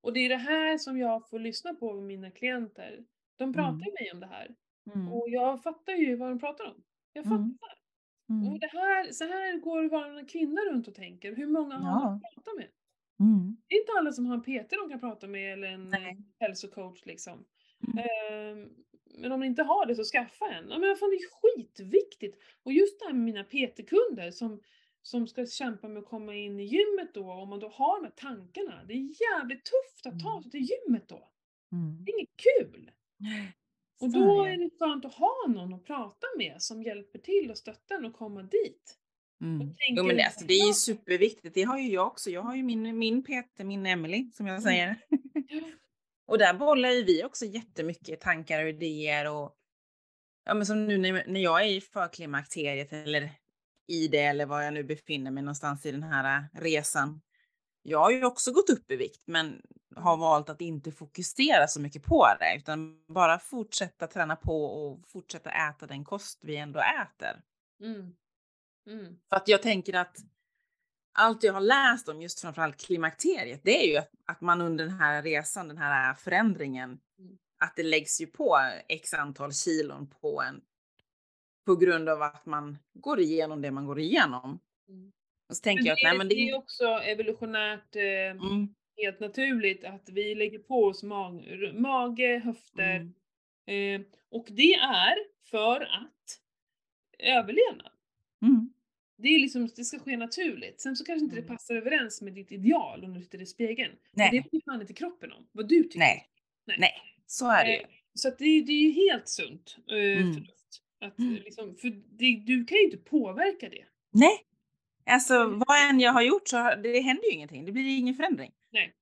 [0.00, 3.04] Och det är det här som jag får lyssna på med mina klienter.
[3.38, 3.78] De pratar Mm.
[3.78, 4.54] med mig om det här.
[4.94, 5.12] Mm.
[5.12, 6.82] Och jag fattar ju vad de pratar om.
[7.12, 7.36] Jag fattar.
[7.36, 7.56] Mm.
[8.42, 8.52] Mm.
[8.52, 11.36] Och det här, så här går varannan kvinna runt och tänker.
[11.36, 12.28] Hur många har man Ja.
[12.28, 12.68] att prata med?
[13.20, 13.56] Mm.
[13.68, 16.18] Det är inte alla som har en PT de kan prata med eller en Nej.
[16.40, 17.44] hälsocoach liksom.
[17.88, 17.98] Mm.
[17.98, 18.68] Ehm,
[19.18, 20.68] men om ni inte har det så skaffa en.
[20.70, 22.38] Ja, men fan, det är skitviktigt.
[22.62, 24.60] Och just det här med mina PT-kunder som,
[25.02, 28.04] som ska kämpa med att komma in i gymmet då, om man då har de
[28.04, 28.84] här tankarna.
[28.84, 28.96] Det är
[29.32, 30.42] jävligt tufft att ta Mm.
[30.42, 31.28] sig till gymmet då.
[31.72, 32.04] Mm.
[32.04, 32.90] Det är inget kul.
[34.00, 34.70] Och då är det.
[34.78, 38.42] skönt att ha någon att prata med som hjälper till och stöttar en att komma
[38.42, 38.98] dit.
[39.40, 39.68] Mm.
[39.96, 41.54] Jo, men det, alltså, det är ju superviktigt.
[41.54, 42.30] Det har ju jag också.
[42.30, 44.62] Jag har ju min, min PT, min Emily som jag Mm.
[44.62, 44.96] säger.
[46.26, 49.56] Och där bollar ju vi också jättemycket tankar och idéer och
[50.44, 53.32] ja men som nu när, när jag är i förklimakteriet eller
[53.86, 57.20] i det eller var jag nu befinner mig någonstans i den här äh, resan.
[57.82, 59.62] Jag har ju också gått upp i vikt men
[59.96, 65.08] har valt att inte fokusera så mycket på det utan bara fortsätta träna på och
[65.08, 67.42] fortsätta äta den kost vi ändå äter.
[67.80, 68.14] Mm.
[68.86, 69.18] Mm.
[69.28, 70.16] För att jag tänker att
[71.16, 74.84] allt jag har läst om just framförallt klimakteriet, det är ju att, att man under
[74.84, 77.38] den här resan, den här förändringen, Mm.
[77.58, 78.58] att det läggs ju på
[78.88, 80.60] x antal kilon på en
[81.66, 84.58] på grund av att man går igenom det man går igenom.
[84.88, 85.12] Mm.
[85.48, 88.02] Och så tänker Men jag att det, nej men det, det är också evolutionärt eh,
[88.30, 91.44] mm, helt naturligt att vi lägger på oss mag,
[91.74, 92.96] mage, höfter.
[92.96, 93.14] mm,
[93.68, 94.00] Eh,
[94.30, 95.14] och det är
[95.50, 96.40] för att
[97.18, 97.90] överleva.
[98.42, 98.72] mm,
[99.18, 100.80] Det, är liksom, det ska ske naturligt.
[100.80, 101.56] Sen så kanske inte det Mm.
[101.56, 103.92] passar överens med ditt ideal om du tittar i spegeln.
[103.92, 104.30] Men Nej.
[104.44, 105.46] Det bryr fan inte kroppen om.
[105.52, 105.98] Vad du tycker.
[105.98, 106.26] nej,
[106.66, 106.76] Nej.
[106.80, 106.92] nej,
[107.26, 107.80] så är det ju.
[107.80, 110.34] Eh, Så att det, det är ju helt sunt eh, Mm.
[110.34, 110.82] förnuft.
[111.00, 111.34] Att, Mm.
[111.34, 111.88] liksom, för
[112.18, 113.84] det, du kan ju inte påverka det.
[114.10, 114.38] Nej,
[115.06, 117.64] alltså vad än jag har gjort så det händer ju ingenting.
[117.64, 118.52] Det blir ingen förändring.
[118.72, 118.92] Nej.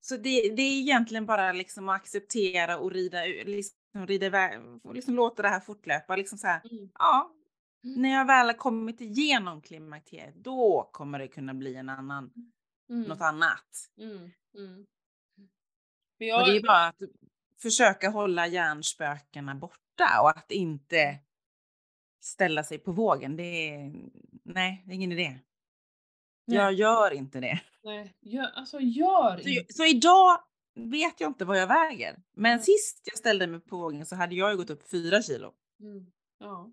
[0.00, 4.58] Så det, det är egentligen bara liksom att acceptera och rida, liksom, rida iväg,
[4.94, 6.16] liksom låta det här fortlöpa.
[6.16, 6.90] Liksom så här, Mm.
[6.98, 7.32] ja,
[7.84, 8.02] Mm.
[8.02, 12.32] när jag väl har kommit igenom klimakteriet, då kommer det kunna bli en annan,
[12.90, 13.02] Mm.
[13.08, 13.90] något annat.
[13.98, 14.30] Mm.
[14.58, 14.86] Mm.
[16.20, 16.96] Och jag, det är bara att
[17.62, 21.18] försöka hålla hjärnspökena borta och att inte
[22.20, 23.36] ställa sig på vågen.
[23.36, 23.92] Det är,
[24.42, 25.38] nej, det är ingen idé.
[26.46, 26.56] Nej.
[26.58, 27.60] Jag gör inte det.
[27.84, 29.72] nej, gör, alltså gör Så, inte.
[29.72, 30.38] så idag
[30.74, 32.22] vet jag inte vad jag väger.
[32.32, 35.54] Men sist jag ställde mig på vågen så hade jag ju gått upp fyra kilo.
[35.80, 36.06] Mm.
[36.38, 36.72] Ja.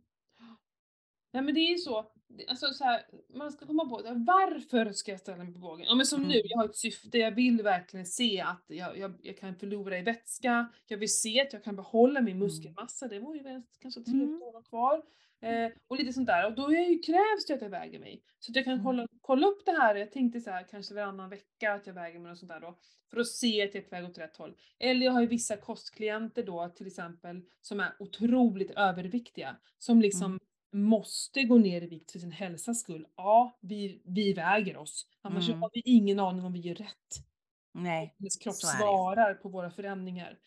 [1.32, 2.11] Nej men det är ju så.
[2.47, 3.01] Alltså så här,
[3.34, 4.01] man ska komma på.
[4.27, 5.86] Varför ska jag ställa mig på vågen?
[5.89, 6.30] Ja men som Mm.
[6.32, 7.17] nu, jag har ett syfte.
[7.17, 10.67] Jag vill verkligen se att jag, jag, jag kan förlora i vätska.
[10.88, 13.07] Jag vill se att jag kan behålla min muskelmassa.
[13.07, 14.41] Det var ju väl kanske tre Mm.
[14.41, 15.03] år kvar.
[15.41, 16.45] Eh, och lite sånt där.
[16.45, 18.23] Och då är ju, krävs det att jag väger mig.
[18.39, 18.86] Så att jag kan Mm.
[18.86, 19.95] kolla, kolla upp det här.
[19.95, 22.77] Jag tänkte så här, kanske varannan vecka att jag väger mig och sånt där då.
[23.11, 24.55] För att se att jag är på väg åt rätt håll.
[24.80, 29.55] Eller jag har ju vissa kostklienter då till exempel som är otroligt överviktiga.
[29.77, 30.39] Som liksom Mm.
[30.72, 33.07] Måste gå ner i vikt för sin hälsas skull.
[33.15, 35.07] Ja, vi, vi väger oss.
[35.22, 35.61] Annars Mm.
[35.61, 37.26] har vi ingen aning om vi gör rätt.
[37.74, 38.15] Nej.
[38.20, 40.39] Hennes kropp svarar på våra förändringar.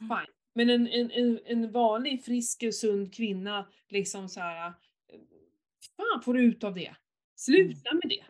[0.00, 0.18] Mm.
[0.18, 0.34] Fine.
[0.54, 4.72] Men en, en, en, vanlig frisk och sund kvinna liksom så här.
[5.96, 6.94] Fan får du ut av det?
[7.36, 8.24] Sluta med det.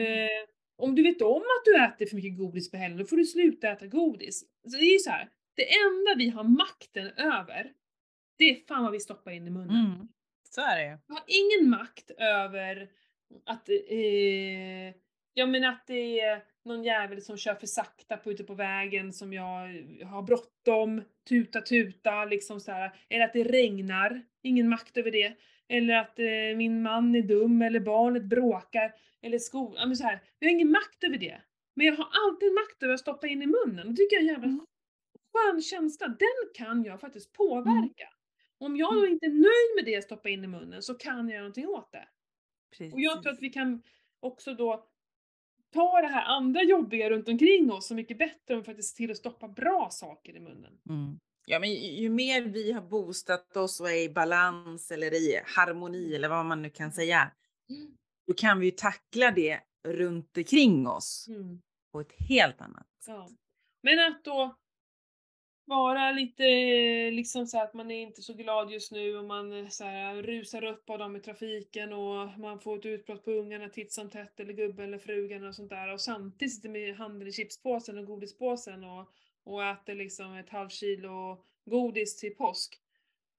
[0.00, 3.16] Eh, om du vet om att du äter för mycket godis på helgen, då får
[3.16, 4.40] du sluta äta godis.
[4.40, 5.30] Så det är ju så här.
[5.54, 7.72] Det enda vi har makten över,
[8.38, 9.86] det är fan vad vi stoppar in i munnen.
[9.86, 10.08] Mm.
[10.54, 10.98] Så är det ju.
[11.06, 12.90] Jag har ingen makt över
[13.46, 14.94] att, eh,
[15.34, 19.12] ja men att det är någon jävel som kör för sakta på ute på vägen
[19.12, 19.42] som jag
[20.06, 22.92] har bråttom, tuta tuta liksom så här.
[23.08, 25.32] Eller att det regnar, ingen makt över det.
[25.68, 28.94] Eller att eh, min man är dum eller barnet bråkar.
[29.22, 30.20] Eller skolan, ja men så här.
[30.38, 31.40] Jag har ingen makt över det.
[31.74, 33.90] Men jag har alltid makt över att stoppa in i munnen.
[33.90, 34.66] Det tycker jag är en jävla Mm.
[35.32, 36.08] skön känsla.
[36.08, 38.08] Den kan jag faktiskt påverka.
[38.62, 41.18] Om jag då inte är nöjd med det jag stoppar in i munnen så kan
[41.18, 42.08] jag göra någonting åt det.
[42.70, 42.94] Precis.
[42.94, 43.82] Och jag tror att vi kan
[44.20, 44.88] också då
[45.72, 48.96] ta det här andra jobbiga runt omkring oss så mycket bättre om vi faktiskt ser
[48.96, 50.78] till att stoppa bra saker i munnen.
[50.88, 51.18] Mm.
[51.46, 55.40] Ja, men ju, ju mer vi har boostat oss och är i balans eller i
[55.44, 57.30] harmoni eller vad man nu kan säga,
[58.26, 61.60] då kan vi ju tackla det runt omkring oss Mm.
[61.92, 63.14] på ett helt annat sätt.
[63.14, 63.28] Ja.
[63.82, 64.56] Men att då
[65.64, 66.42] vara lite
[67.10, 70.22] liksom så att man är inte så glad just nu och man eh, så här,
[70.22, 74.10] rusar upp av dem i trafiken och man får ett utbrott på ungarna titt som
[74.10, 77.98] tätt eller gubben eller frugan och sånt där och samtidigt sitter med handen i chipspåsen
[77.98, 79.08] och godispåsen och,
[79.44, 82.78] och äter liksom ett halvt kilo godis till påsk.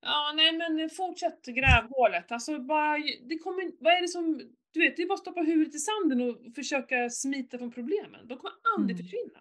[0.02, 2.32] Ja, nej men fortsätt grävhålet.
[2.32, 5.42] Alltså bara, det kommer, vad är det som, du vet, det är bara att stoppa
[5.42, 8.28] huvudet i sanden och försöka smita från problemen.
[8.28, 9.06] De kommer aldrig Mm.
[9.06, 9.40] försvinna.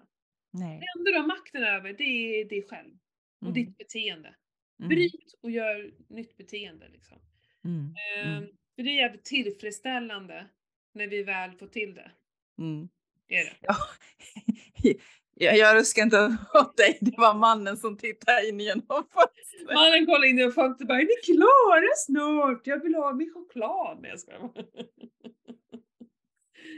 [0.53, 0.79] Nej.
[0.81, 2.05] Det enda du har makten över, det
[2.41, 2.95] är dig själv.
[3.41, 3.55] Och Mm.
[3.55, 4.35] ditt beteende.
[4.79, 4.89] Mm.
[4.89, 7.19] Bryt och gör nytt beteende liksom.
[7.65, 7.95] Mm.
[8.17, 8.47] Ehm,
[8.77, 10.47] För det är jävligt tillfredsställande
[10.95, 12.11] när vi väl får till det.
[12.59, 12.89] Mm.
[13.29, 13.57] Det är det.
[13.61, 13.75] Ja.
[15.35, 19.75] Jag, jag ruskar inte åt dig, det var mannen som tittade in genom fönstret.
[19.75, 22.67] Mannen kollar in i fönstret och bara är ni klara snart?
[22.67, 23.99] Jag vill ha min choklad.
[24.03, 24.51] Nej jag skojar.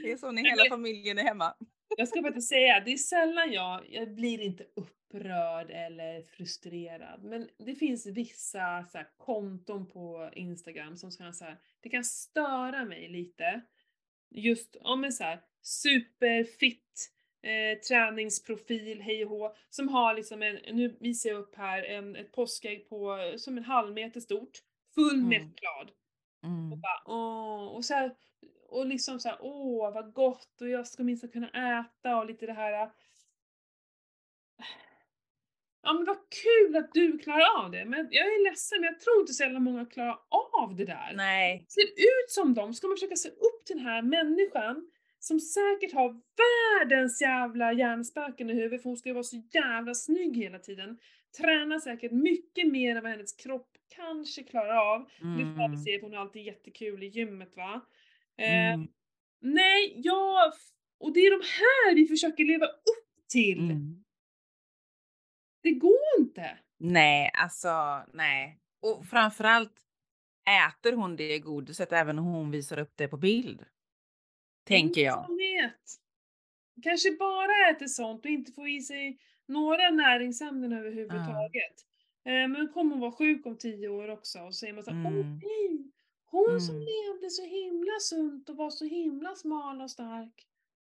[0.02, 1.54] Det är så när hela familjen är hemma.
[1.96, 7.24] Jag ska faktiskt säga, det är sällan jag, jag blir inte upprörd eller frustrerad.
[7.24, 12.04] Men det finns vissa så här, konton på Instagram som kan så här, det kan
[12.04, 13.60] störa mig lite.
[14.30, 17.10] Just om en så här superfit
[17.42, 22.16] eh, träningsprofil, hej och hå, som har liksom en, nu visar jag upp här, en,
[22.16, 24.58] ett påskägg på som en halv meter stort.
[24.94, 25.90] fullmättad.
[26.42, 26.80] Och Mm.
[26.80, 28.14] bara åh, och så här,
[28.74, 31.48] och liksom så här, åh vad gott och jag ska minst kunna
[31.80, 32.90] äta och lite det här.
[35.82, 39.00] Ja men vad kul att du klarar av det, men jag är ledsen men jag
[39.00, 40.18] tror inte så jävla många klarar
[40.62, 41.12] av det där.
[41.16, 41.66] Nej.
[41.68, 45.92] Ser ut som dem, ska man försöka se upp till den här människan som säkert
[45.94, 50.58] har världens jävla hjärnspöken i huvudet för hon ska ju vara så jävla snygg hela
[50.58, 50.98] tiden.
[51.38, 55.00] Tränar säkert mycket mer än vad hennes kropp kanske klarar av.
[55.38, 55.76] Det får vi Mm.
[55.76, 57.80] se, hon har alltid jättekul i gymmet va.
[58.36, 58.88] Eh, Mm.
[59.40, 60.52] nej, jag...
[61.00, 63.58] Och det är de här vi försöker leva upp till.
[63.70, 64.04] Mm.
[65.62, 66.58] Det går inte.
[66.78, 68.58] Nej, alltså nej.
[68.82, 69.80] Och framförallt
[70.68, 73.64] äter hon det godiset även om hon visar upp det på bild.
[74.66, 75.26] Tänker jag.
[75.36, 75.80] vet.
[76.82, 81.74] Kanske bara äter sånt och inte får i sig några näringsämnen överhuvudtaget.
[82.24, 85.06] Eh, men kommer hon vara sjuk om tio år också och så säger man såhär,
[85.06, 85.40] åh Mm.
[85.42, 85.90] nej,
[86.34, 86.86] hon som Mm.
[86.86, 90.46] levde så himla sunt och var så himla smal och stark.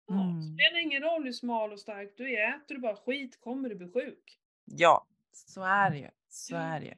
[0.07, 0.41] Ja, Mm.
[0.41, 3.75] spelar ingen roll hur smal och stark du är, äter du bara skit kommer du
[3.75, 4.39] bli sjuk.
[4.65, 6.09] Ja, så är det ju.
[6.29, 6.93] Så är det ju.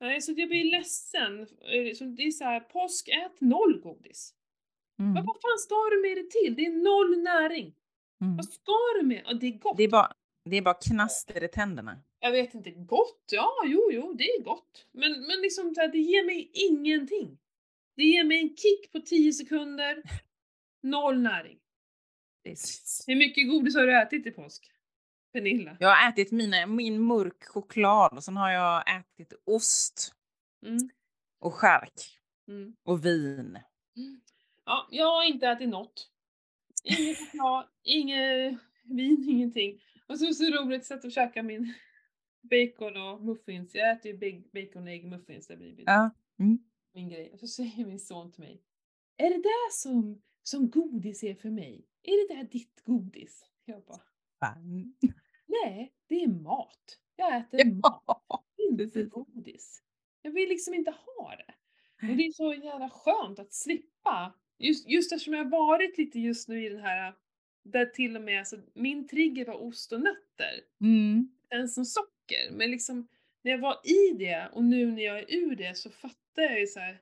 [0.00, 1.40] Nej, så jag blir ledsen.
[1.40, 4.34] Eh, Så det är såhär, påsk, ät noll godis.
[4.98, 5.12] Mm.
[5.12, 6.54] Men vad fan ska du med det till?
[6.54, 7.74] Det är noll näring.
[8.20, 8.36] Mm.
[8.36, 9.22] Vad ska du med?
[9.26, 9.76] Ja, det är gott.
[9.76, 10.12] Det är bara,
[10.44, 12.02] det är bara knaster i tänderna.
[12.20, 13.24] Jag vet inte, gott?
[13.32, 14.86] Ja, jo, jo, det är gott.
[14.92, 17.38] Men, men liksom så här, det ger mig ingenting.
[18.00, 20.02] Det ger mig en kick på 10 sekunder.
[20.82, 21.58] Noll näring.
[22.42, 24.70] Det är s- Hur mycket godis har du ätit i påsk?
[25.32, 25.76] Pernilla?
[25.80, 30.14] Jag har ätit mina, min mörk choklad och sen har jag ätit ost
[30.66, 30.78] Mm.
[31.38, 31.92] och skärk
[32.48, 32.76] Mm.
[32.82, 33.58] och vin.
[33.96, 34.20] Mm.
[34.64, 36.10] Ja, jag har inte ätit något.
[36.84, 39.80] Ingen choklad, inget vin, ingenting.
[40.06, 41.74] Och så så roligt sätt att käka min
[42.42, 43.74] bacon och muffins.
[43.74, 46.10] Jag äter ju bacon och ägg muffins, det blir Ja.
[46.38, 46.58] Mm.
[46.92, 47.32] Min grej.
[47.32, 48.62] Och så säger min son till mig.
[49.16, 51.86] Är det där som, som godis är för mig?
[52.02, 53.44] Är det där ditt godis?
[53.64, 54.00] Jag bara,
[54.40, 54.94] Fan.
[55.46, 56.98] nej, det är mat.
[57.16, 59.10] Jag äter mat, Ja, inte precis.
[59.10, 59.82] godis.
[60.22, 61.54] Jag vill liksom inte ha det.
[62.10, 64.34] Och det är så jävla skönt att slippa.
[64.58, 67.14] Just, just eftersom jag har varit lite just nu i den här,
[67.64, 70.60] där till och med, alltså, min trigger var ost och nötter.
[70.80, 71.28] Mm.
[71.50, 72.50] än som socker.
[72.52, 73.08] Men liksom,
[73.42, 76.60] när jag var i det och nu när jag är ur det så fattar jag
[76.60, 77.00] ju så här.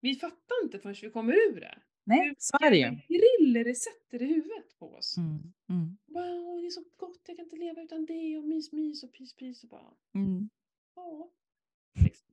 [0.00, 1.78] vi fattar inte förrän vi kommer ur det.
[2.04, 2.88] Nej, så är det ju.
[3.08, 5.16] Griller det sätter i huvudet på oss.
[5.16, 5.52] Mm.
[5.70, 5.96] Mm.
[6.06, 9.12] Wow, det är så gott, jag kan inte leva utan det och mys, mys och
[9.12, 10.48] pys, pys och bara, Mm.
[10.96, 11.30] ja.
[12.04, 12.28] Liksom.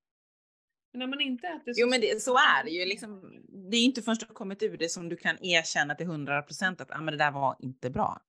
[0.91, 2.85] Men när man inte äter Jo men det, så är det ju.
[2.85, 3.37] Liksom,
[3.71, 6.41] det är inte förrän du har kommit ur det som du kan erkänna till 100
[6.41, 8.21] procent att ah, men det där var inte bra.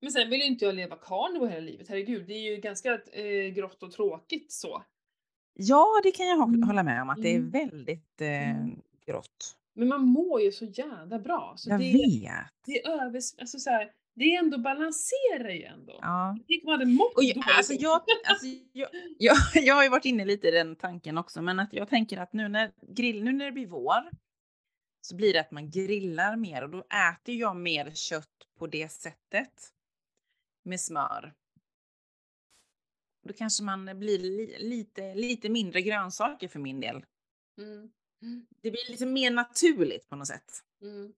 [0.00, 2.26] Men sen vill ju inte jag leva carnivore hela livet, herregud.
[2.26, 4.84] Det är ju ganska eh, grått och tråkigt så.
[5.58, 6.62] Ja, det kan jag Mm.
[6.62, 7.50] hålla med om att det är Mm.
[7.50, 8.80] väldigt eh, Mm.
[9.06, 9.56] grått.
[9.74, 11.54] Men man mår ju så jävla bra.
[11.56, 12.32] Så Jag det, vet.
[12.66, 15.98] det är över, alltså så här, det är ändå balanserar ju ändå.
[16.02, 16.38] Ja.
[16.48, 17.48] Tycker man hade mått Och jag, dåligt.
[17.56, 18.88] alltså jag, alltså jag,
[19.18, 22.18] jag, jag har ju varit inne lite i den tanken också, men att jag tänker
[22.18, 24.10] att nu när, grill, nu när det blir vår
[25.00, 28.28] så blir det att man grillar mer och då äter jag mer kött
[28.58, 29.72] på det sättet
[30.64, 31.34] med smör.
[33.26, 37.04] Då kanske man blir li, lite, lite mindre grönsaker för min del.
[37.58, 37.92] Mm.
[38.22, 38.46] Mm.
[38.62, 40.52] Det blir lite mer naturligt på något sätt.
[40.82, 41.12] Mm.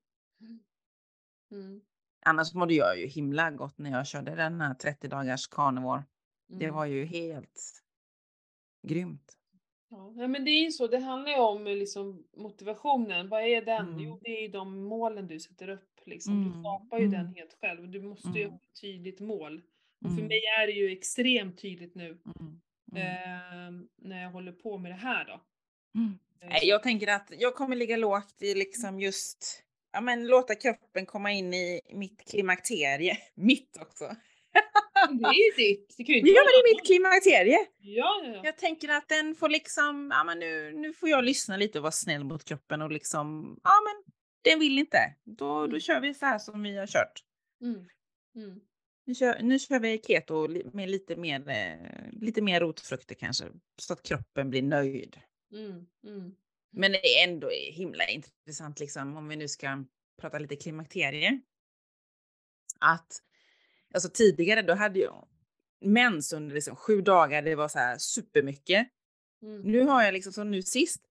[1.52, 1.80] Mm.
[2.26, 6.04] Annars mådde jag ju himla gott när jag körde den här 30 dagars carnivore.
[6.48, 6.76] Det Mm.
[6.76, 7.82] var ju helt
[8.88, 9.34] grymt.
[9.90, 13.28] Ja, men det är ju så, det handlar ju om liksom, motivationen.
[13.28, 13.88] Vad är den?
[13.88, 14.00] Mm.
[14.00, 16.00] Jo, det är ju de målen du sätter upp.
[16.06, 16.44] Liksom.
[16.44, 17.34] Du Mm, skapar ju den mm.
[17.34, 17.90] helt själv.
[17.90, 18.50] Du måste ju Mm.
[18.50, 19.62] ha ett tydligt mål.
[20.04, 22.60] Och för Mm, mig är det ju extremt tydligt nu mm,
[22.92, 23.02] mm.
[23.02, 25.40] eh, när jag håller på med det här då.
[26.00, 26.18] Mm.
[26.42, 30.54] Eh, Nej, Jag tänker att jag kommer ligga lågt i liksom just, ja men låta
[30.54, 33.18] kroppen komma in i mitt klimakterie.
[33.34, 34.04] Mitt också.
[35.10, 35.94] det är ditt.
[35.96, 37.58] Det kan ju inte Ja men det är mitt klimakterie.
[37.78, 38.40] Ja, ja, ja.
[38.44, 41.82] Jag tänker att den får liksom, ja men nu, nu får jag lyssna lite och
[41.82, 44.98] vara snäll mot kroppen och liksom, ja men den vill inte.
[45.24, 45.80] Då, då Mm.
[45.80, 47.22] kör vi så här som vi har kört.
[47.62, 47.88] Mm.
[48.36, 48.60] Mm.
[49.08, 53.44] Nu kör, nu kör vi keto med lite mer, eh, lite mer rotfrukter kanske,
[53.78, 55.20] så att kroppen blir nöjd.
[55.52, 55.86] Mm.
[56.04, 56.34] Mm.
[56.70, 59.84] Men det är ändå himla intressant liksom om vi nu ska
[60.20, 61.40] prata lite klimakterie.
[62.78, 63.22] Att
[63.94, 65.28] alltså tidigare då hade jag
[65.80, 68.88] mens under liksom sju dagar, det var så här supermycket.
[69.42, 69.60] Mm.
[69.62, 71.02] Nu har jag liksom, som nu sist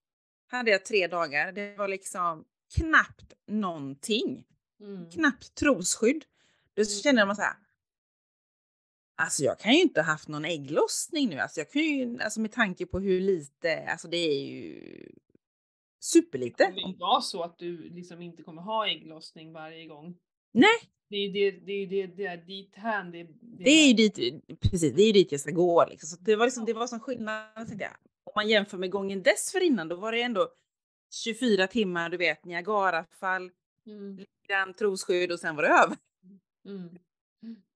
[0.47, 2.45] hade jag tre dagar, det var liksom
[2.75, 4.45] knappt någonting.
[4.79, 5.09] Mm.
[5.11, 6.25] Knappt trosskydd.
[6.73, 6.89] Då Mm.
[7.03, 7.53] känner man så här.
[9.17, 11.39] Alltså jag kan ju inte ha haft någon ägglossning nu.
[11.39, 14.81] Alltså jag kan ju, alltså med tanke på hur lite, alltså det är ju
[15.99, 16.71] superlite.
[16.75, 20.17] Det kan vara så att du liksom inte kommer ha ägglossning varje gång.
[20.51, 20.77] Nej.
[21.09, 23.87] Det är ju det, det, är det, det är dit hän det, det, Det är
[23.87, 26.07] ju dit, precis, det är ju dit jag ska gå liksom.
[26.07, 27.93] Så det var liksom, det var som skillnad, tänkte jag.
[28.23, 30.47] Om man jämför med gången dessförinnan, då var det ändå
[31.23, 33.51] 24 timmar, du vet, Niagarafall,
[33.87, 35.97] Mm, lite grann trosskydd och sen var det över.
[36.65, 36.97] mm.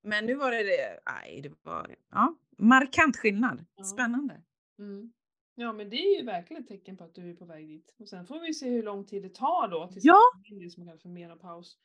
[0.03, 3.66] Men nu var det det, nej, det var, ja, markant skillnad.
[3.76, 3.84] Ja.
[3.84, 4.41] Spännande.
[4.80, 5.14] Mm.
[5.55, 7.95] Ja men det är ju verkligen ett tecken på att du är på väg dit.
[7.99, 10.20] Och sen får vi se hur lång tid det tar då tills Ja.
[10.62, 11.78] det som kallas för menopaus.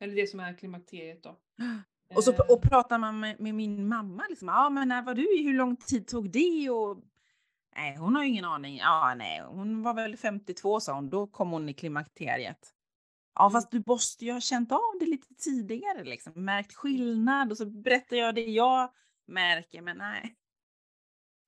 [0.00, 1.38] Eller det som är klimakteriet då.
[2.14, 5.14] Och, så, Eh, och pratar man med, med min mamma, liksom, ja men när var
[5.14, 6.70] du i, hur lång tid tog det?
[6.70, 6.98] Och,
[7.76, 8.76] nej, hon har ju ingen aning.
[8.76, 12.74] Ja, nej, hon var väl 52 sa hon, då kom hon i klimakteriet.
[13.36, 13.52] Ja, Mm.
[13.52, 17.66] fast du måste ju ha känt av det lite tidigare, liksom, märkt skillnad och så
[17.66, 18.92] berättar jag det jag
[19.26, 20.36] märker, men nej.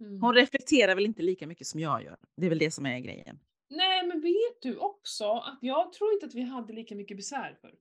[0.00, 0.22] mm.
[0.22, 2.16] Hon reflekterar väl inte lika mycket som jag gör.
[2.36, 3.38] Det är väl det som är grejen.
[3.70, 7.58] Nej men vet du också att jag tror inte att vi hade lika mycket besvär
[7.60, 7.74] för.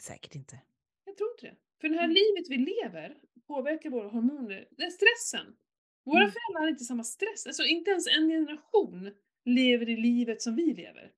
[0.00, 0.60] Säkert inte.
[1.04, 1.56] Jag tror inte det.
[1.80, 2.14] För det här Mm.
[2.14, 3.16] livet vi lever
[3.46, 4.68] påverkar våra hormoner.
[4.70, 5.56] Den stressen.
[6.04, 6.32] Våra Mm.
[6.32, 7.46] föräldrar har inte samma stress.
[7.46, 9.14] Alltså inte ens en generation
[9.44, 11.12] lever i livet som vi lever.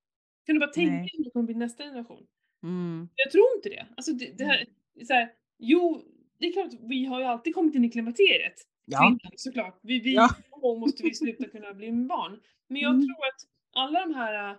[0.46, 2.26] Kan du bara tänka dig hur det kommer bli nästa generation?
[2.62, 3.08] Mm.
[3.14, 3.86] Jag tror inte det.
[3.96, 4.66] Alltså det, det här,
[5.06, 6.02] så här, jo,
[6.38, 8.54] det är klart att vi har ju alltid kommit in i klimakteriet.
[8.84, 9.16] Ja.
[9.36, 9.78] Såklart.
[9.82, 10.28] Vi, vi, Ja.
[10.62, 12.40] måste vi sluta kunna bli med barn.
[12.68, 13.06] Men jag Mm.
[13.06, 13.40] tror att
[13.72, 14.56] alla de här äh,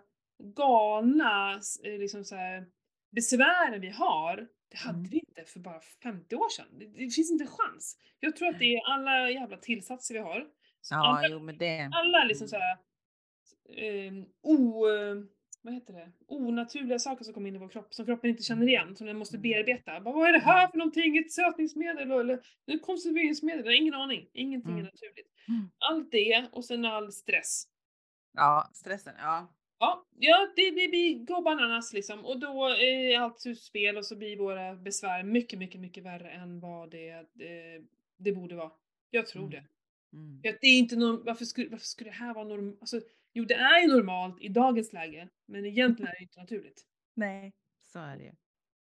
[0.55, 1.53] galna
[1.83, 2.65] eh, liksom så här,
[3.11, 5.09] besvären vi har, det hade Mm.
[5.09, 6.65] vi inte för bara 50 år sedan.
[6.79, 7.97] Det, det finns inte en chans.
[8.19, 10.47] Jag tror att det är alla jävla tillsatser vi har.
[10.89, 11.89] Ja, alla, jo men det.
[11.93, 12.77] alla liksom så här,
[13.77, 15.15] eh, o, eh,
[15.61, 16.11] vad heter det?
[16.27, 19.17] onaturliga saker som kommer in i vår kropp som kroppen inte känner igen, som den
[19.17, 19.99] måste bearbeta.
[19.99, 21.17] Bara, vad är det här för någonting?
[21.17, 22.39] Ett sötningsmedel eller
[22.71, 23.59] ett konserveringsmedel?
[23.65, 24.27] Jag har ingen aning.
[24.33, 24.85] Ingenting är Mm.
[24.85, 25.27] naturligt.
[25.47, 25.69] Mm.
[25.77, 27.63] Allt det och sen all stress.
[28.33, 29.13] Ja, stressen.
[29.17, 29.53] Ja.
[29.79, 34.05] Ja, ja det, det blir go bananas liksom och då är allt ur spel och
[34.05, 37.81] så blir våra besvär mycket, mycket, mycket värre än vad det, eh,
[38.17, 38.71] det borde vara.
[39.09, 39.51] Jag tror Mm.
[39.51, 39.63] det.
[40.17, 40.39] Mm.
[40.41, 42.77] Det är inte norm- varför, skulle, varför skulle det här vara normalt?
[42.81, 43.01] Alltså,
[43.33, 46.85] jo, det är ju normalt i dagens läge, men egentligen är det inte naturligt.
[47.13, 47.53] Nej,
[47.83, 48.31] så är det ju.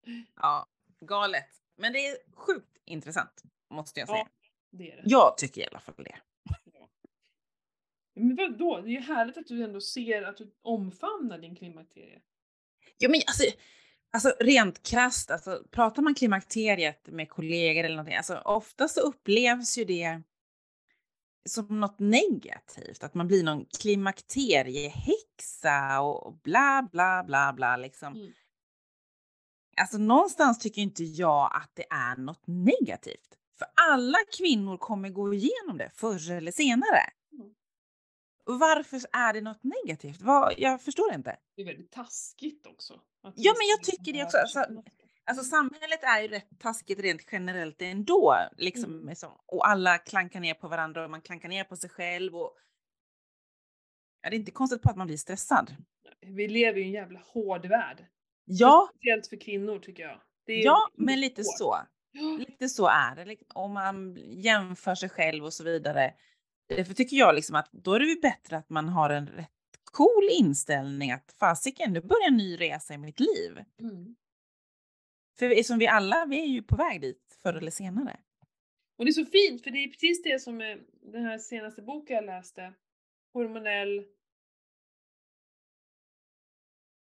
[0.37, 0.67] Ja,
[1.01, 1.49] galet.
[1.77, 4.19] Men det är sjukt intressant, måste jag säga.
[4.19, 4.29] Ja,
[4.71, 5.03] det är det.
[5.05, 6.17] Jag tycker i alla fall det.
[8.15, 8.81] Men vadå?
[8.81, 12.21] Det är ju härligt att du ändå ser att du omfamnar din klimakterie.
[12.99, 13.45] Jo, men alltså,
[14.11, 19.79] alltså rent krasst, alltså, pratar man klimakteriet med kollegor eller någonting, alltså ofta så upplevs
[19.79, 20.23] ju det
[21.49, 28.13] som något negativt, att man blir någon klimakteriehäxa och bla bla bla bla liksom.
[28.15, 28.33] Mm.
[29.81, 33.37] Alltså någonstans tycker inte jag att det är något negativt.
[33.59, 37.01] För alla kvinnor kommer gå igenom det förr eller senare.
[37.33, 37.55] Mm.
[38.45, 40.21] Varför är det något negativt?
[40.21, 41.37] Vad, jag förstår inte.
[41.57, 43.01] Det är väldigt taskigt också.
[43.23, 44.37] Ja, men jag ska tycker det också.
[44.39, 44.83] Alltså, så-
[45.31, 48.37] Alltså samhället är ju rätt taskigt rent generellt ändå.
[48.57, 49.05] Liksom, Mm.
[49.05, 52.37] med som- och alla klankar ner på varandra och man klankar ner på sig själv.
[52.37, 52.57] Och...
[54.23, 55.77] Ja, det är inte konstigt på att man blir stressad.
[56.21, 58.07] Vi lever i en jävla hård värld.
[58.45, 60.21] Ja, Speciellt för kvinnor tycker jag.
[60.45, 61.59] Ja men lite hårt.
[61.59, 61.77] så.
[62.39, 63.25] Lite så är det.
[63.25, 63.47] liksom.
[63.55, 66.15] Om man jämför sig själv och så vidare.
[66.69, 69.51] Därför tycker jag liksom att då är det ju bättre att man har en rätt
[69.93, 73.59] cool inställning att fasiken, nu börjar en ny resa i mitt liv.
[73.81, 74.17] Mm.
[75.41, 78.21] För som vi alla, vi är ju på väg dit förr eller senare.
[78.99, 80.81] Och det är så fint för det är precis det som är
[81.13, 82.75] den här senaste boken jag läste.
[83.33, 84.05] Hormonell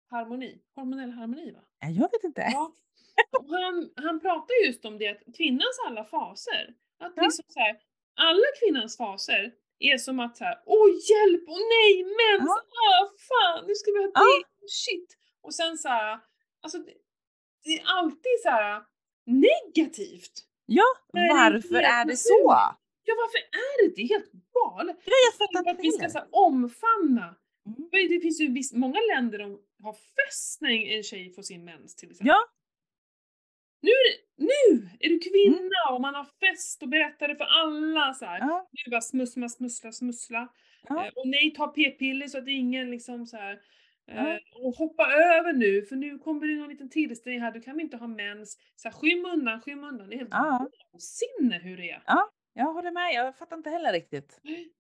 [0.10, 0.62] harmoni.
[0.76, 1.60] Hormonell harmoni va?
[1.80, 2.42] Ja, Jag vet inte.
[2.54, 2.74] Ja.
[3.50, 7.24] Han, han pratar just om det att kvinnans alla faser, att Ja.
[7.24, 7.80] liksom så här,
[8.16, 12.62] alla kvinnans faser är som att så här, åh hjälp, åh nej, mens, Ja.
[12.90, 14.22] ah fan, nu ska vi ha Ja.
[14.22, 15.18] det, shit.
[15.42, 16.20] Och sen så här,
[16.62, 16.78] alltså
[17.68, 18.84] det, det är alltid så här
[19.26, 20.32] negativt.
[20.66, 22.44] Ja, det är varför helt är det så?
[23.04, 23.96] Ja varför är det?
[23.96, 24.98] Det helt galet.
[25.06, 27.36] Ja, jag fattar För att inte vi ska så här, omfamna.
[27.66, 28.10] Mm.
[28.10, 31.96] Det finns ju viss, många länder som har fest när en tjej får sin mens
[31.96, 32.28] till exempel.
[32.28, 32.46] Ja.
[33.82, 37.46] Nu är, det, nu är du kvinna och man har fest och berättar det för
[37.46, 38.40] alla så här.
[38.40, 40.54] Ja, Nu bara smussla, smussla, smussla.
[40.90, 43.60] ja, Eh, och nej, ta p-piller så att ingen liksom så här.
[44.10, 44.40] Ja.
[44.56, 47.84] Och hoppa över nu för nu kommer det någon liten tillställning här, du kan vi
[47.84, 48.58] inte ha mens.
[48.76, 50.10] Så här, skym undan, skym undan.
[50.10, 50.70] Det är helt ja.
[50.92, 52.04] vansinne hur det är.
[52.54, 54.40] Jag håller med, jag fattar inte heller riktigt.
[54.44, 54.72] Nej,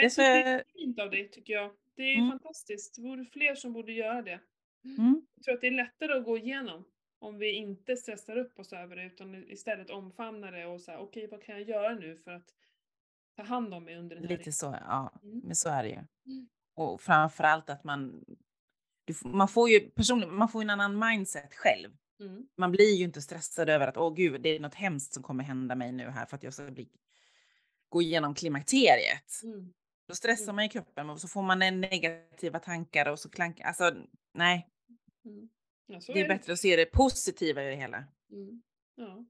[0.00, 1.70] Det är så det är fint av dig tycker jag.
[1.96, 2.30] Det är Mm.
[2.30, 2.94] fantastiskt.
[2.96, 4.40] Det vore fler som borde göra det.
[4.84, 5.26] Mm.
[5.34, 6.84] Jag tror att det är lättare att gå igenom.
[7.18, 11.26] om vi inte stressar upp oss över det utan istället omfamnar det och säger okej
[11.30, 12.48] vad kan jag göra nu för att
[13.36, 15.12] ta hand om mig under den här Lite så, ja.
[15.22, 15.40] Mm.
[15.44, 15.98] Men så är det ju.
[16.74, 18.24] Och framförallt att man,
[19.24, 21.90] man får ju personligen, man får en annan mindset själv.
[22.20, 22.46] Mm.
[22.56, 25.44] Man blir ju inte stressad över att åh gud, det är något hemskt som kommer
[25.44, 26.88] hända mig nu här för att jag ska bli,
[27.88, 29.40] gå igenom klimakteriet.
[29.42, 29.72] Mm.
[30.08, 30.56] Då stressar Mm.
[30.56, 33.94] man i kroppen och så får man negativa tankar och så klankar, alltså
[34.34, 34.68] nej,
[35.24, 35.48] Mm.
[35.86, 36.28] Ja, det är det.
[36.28, 38.04] bättre att se det positiva i det hela.
[38.32, 38.62] Mm.
[38.94, 39.24] Ja.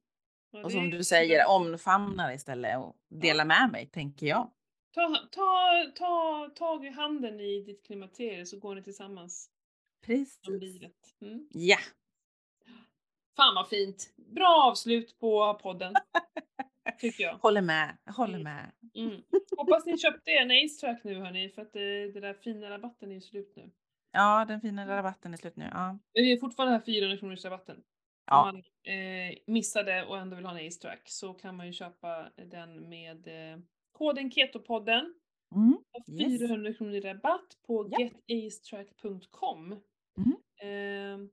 [0.51, 4.51] Ja, Och det som är du säger, omfamna istället och dela med mig, tänker jag.
[4.95, 9.51] Ta, ta, ta tag i handen i ditt klimakterie så går ni tillsammans
[10.07, 10.41] Precis.
[10.49, 11.15] livet.
[11.21, 11.49] Mm.
[11.51, 11.79] Ja,
[13.37, 14.13] Fan vad fint!
[14.17, 15.95] Bra avslut på podden.
[17.01, 17.35] Tycker jag.
[17.35, 18.43] håller med, håller Mm.
[18.43, 18.73] med.
[18.95, 19.23] Mm.
[19.57, 22.71] Hoppas ni köpte er en Ace Track nu hörni för att det, det där fina
[22.71, 23.71] rabatten är ju slut nu.
[24.13, 25.69] Ja, den fina rabatten är slut nu.
[25.73, 25.93] Ja.
[25.93, 27.77] Men vi är fortfarande här 400 kronors rabatten.
[27.77, 27.83] Om
[28.27, 28.45] Ja.
[28.45, 28.57] man
[28.95, 32.89] eh, missade och ändå vill ha en Ace Track så kan man ju köpa den
[32.89, 33.59] med eh,
[33.93, 35.15] koden Ketopodden.
[35.55, 35.77] Mm.
[35.93, 36.41] Och Yes.
[36.41, 37.99] 400 kronor i rabatt på Ja.
[38.29, 39.67] getacetrack.com.
[40.19, 40.33] Mm.
[40.63, 41.29] Eh,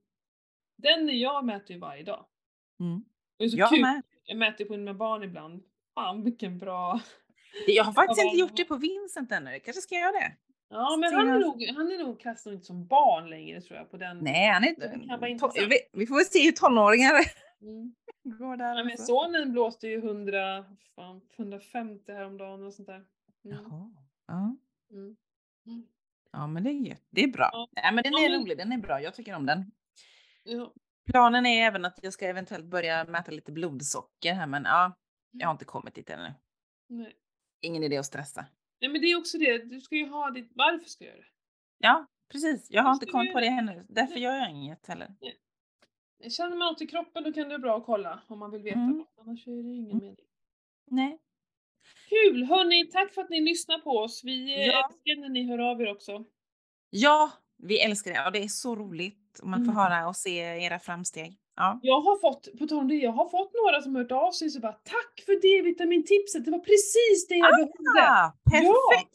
[0.78, 2.26] den jag mäter ju varje dag.
[2.80, 3.04] Mm.
[3.38, 3.80] Det är så Jag kul.
[3.80, 4.02] med.
[4.24, 5.62] Jag mäter på mina barn ibland.
[5.94, 7.00] Fan vilken bra...
[7.66, 9.50] Jag har faktiskt inte gjort det på Vincent ännu.
[9.50, 10.36] Jag kanske ska göra det.
[10.70, 13.90] Ja men han är nog, han är nog klassad inte som barn längre tror jag
[13.90, 14.18] på den.
[14.18, 14.92] Nej, han är inte...
[15.92, 17.12] vi får väl se hur tonåringar
[17.62, 17.94] Mm.
[18.22, 18.76] Går där.
[18.76, 19.06] Ja, men alltså.
[19.06, 20.64] sonen blåste ju 100,
[20.94, 22.94] fan, 150 häromdagen och sånt där.
[23.44, 23.58] Mm.
[23.58, 23.90] Jaha.
[24.26, 24.56] Ja.
[24.90, 25.16] Mm.
[25.66, 25.86] Mm.
[26.32, 26.96] ja, men det är.
[27.10, 27.50] Det är bra.
[27.52, 27.68] Ja.
[27.72, 28.58] Nej, men den är rolig.
[28.58, 29.02] Den är bra.
[29.02, 29.70] Jag tycker om den.
[30.42, 30.72] Ja.
[31.06, 34.96] Planen är även att jag ska eventuellt börja mäta lite blodsocker här, men ja,
[35.30, 36.34] jag har inte kommit dit ännu.
[36.88, 37.16] Nej.
[37.60, 38.46] Ingen idé att stressa.
[38.80, 41.20] Nej men det är också det, du ska ju ha ditt, varför ska jag göra
[41.20, 41.32] det?
[41.78, 42.70] Ja, precis.
[42.70, 43.86] Jag har inte kommit på det ännu.
[43.88, 44.22] Därför Nej.
[44.22, 45.14] gör jag inget heller.
[46.28, 48.62] Känner man något i kroppen då kan det vara bra att kolla om man vill
[48.62, 48.96] veta Mm.
[48.98, 49.08] något.
[49.20, 49.98] Annars är det ingen Mm.
[49.98, 50.16] mening.
[50.90, 51.18] Nej.
[52.08, 52.44] Kul!
[52.44, 54.20] Hörni, tack för att ni lyssnar på oss.
[54.24, 54.86] Vi eh, Ja.
[54.88, 56.24] älskar när ni hör av er också.
[56.90, 58.26] Ja, vi älskar det.
[58.26, 59.16] Och det är så roligt.
[59.42, 59.76] om Man får Mm.
[59.76, 61.36] höra och se era framsteg.
[61.56, 61.80] Ja.
[61.82, 64.50] Jag har fått, på tal om det, jag har fått några som hört av sig
[64.50, 68.00] så bara tack för D-vitamintipset, det var precis det jag behövde.
[68.10, 69.14] Ah, perfekt!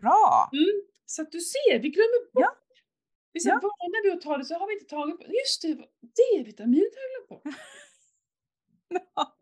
[0.00, 0.50] Bra!
[0.52, 0.82] Mm.
[1.06, 2.42] Så att du ser, vi glömmer bort.
[2.42, 2.50] Ja.
[3.34, 3.60] Vi är Ja.
[3.62, 5.74] vana vid att ta det så har vi inte tagit på Just det,
[6.18, 7.54] D-vitaminet har jag glömt bort.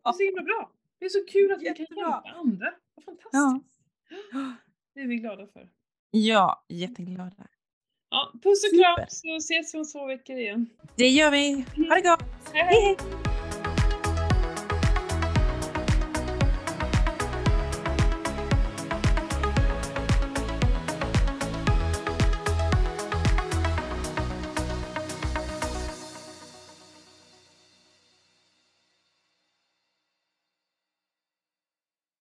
[0.03, 0.71] Det är så himla bra.
[0.99, 2.01] Det är så kul att vi kan Jättebra.
[2.25, 2.73] hjälpa andra.
[2.95, 3.79] Vad fantastiskt.
[4.31, 4.53] Ja.
[4.95, 5.69] Det är vi glada för.
[6.11, 7.47] Ja, jätteglada.
[8.09, 10.69] Ja, puss och kram så ses vi om två veckor igen.
[10.95, 11.65] Det gör vi.
[11.89, 12.23] Ha det gott!
[12.53, 12.81] Hej hej!
[12.99, 13.32] hej!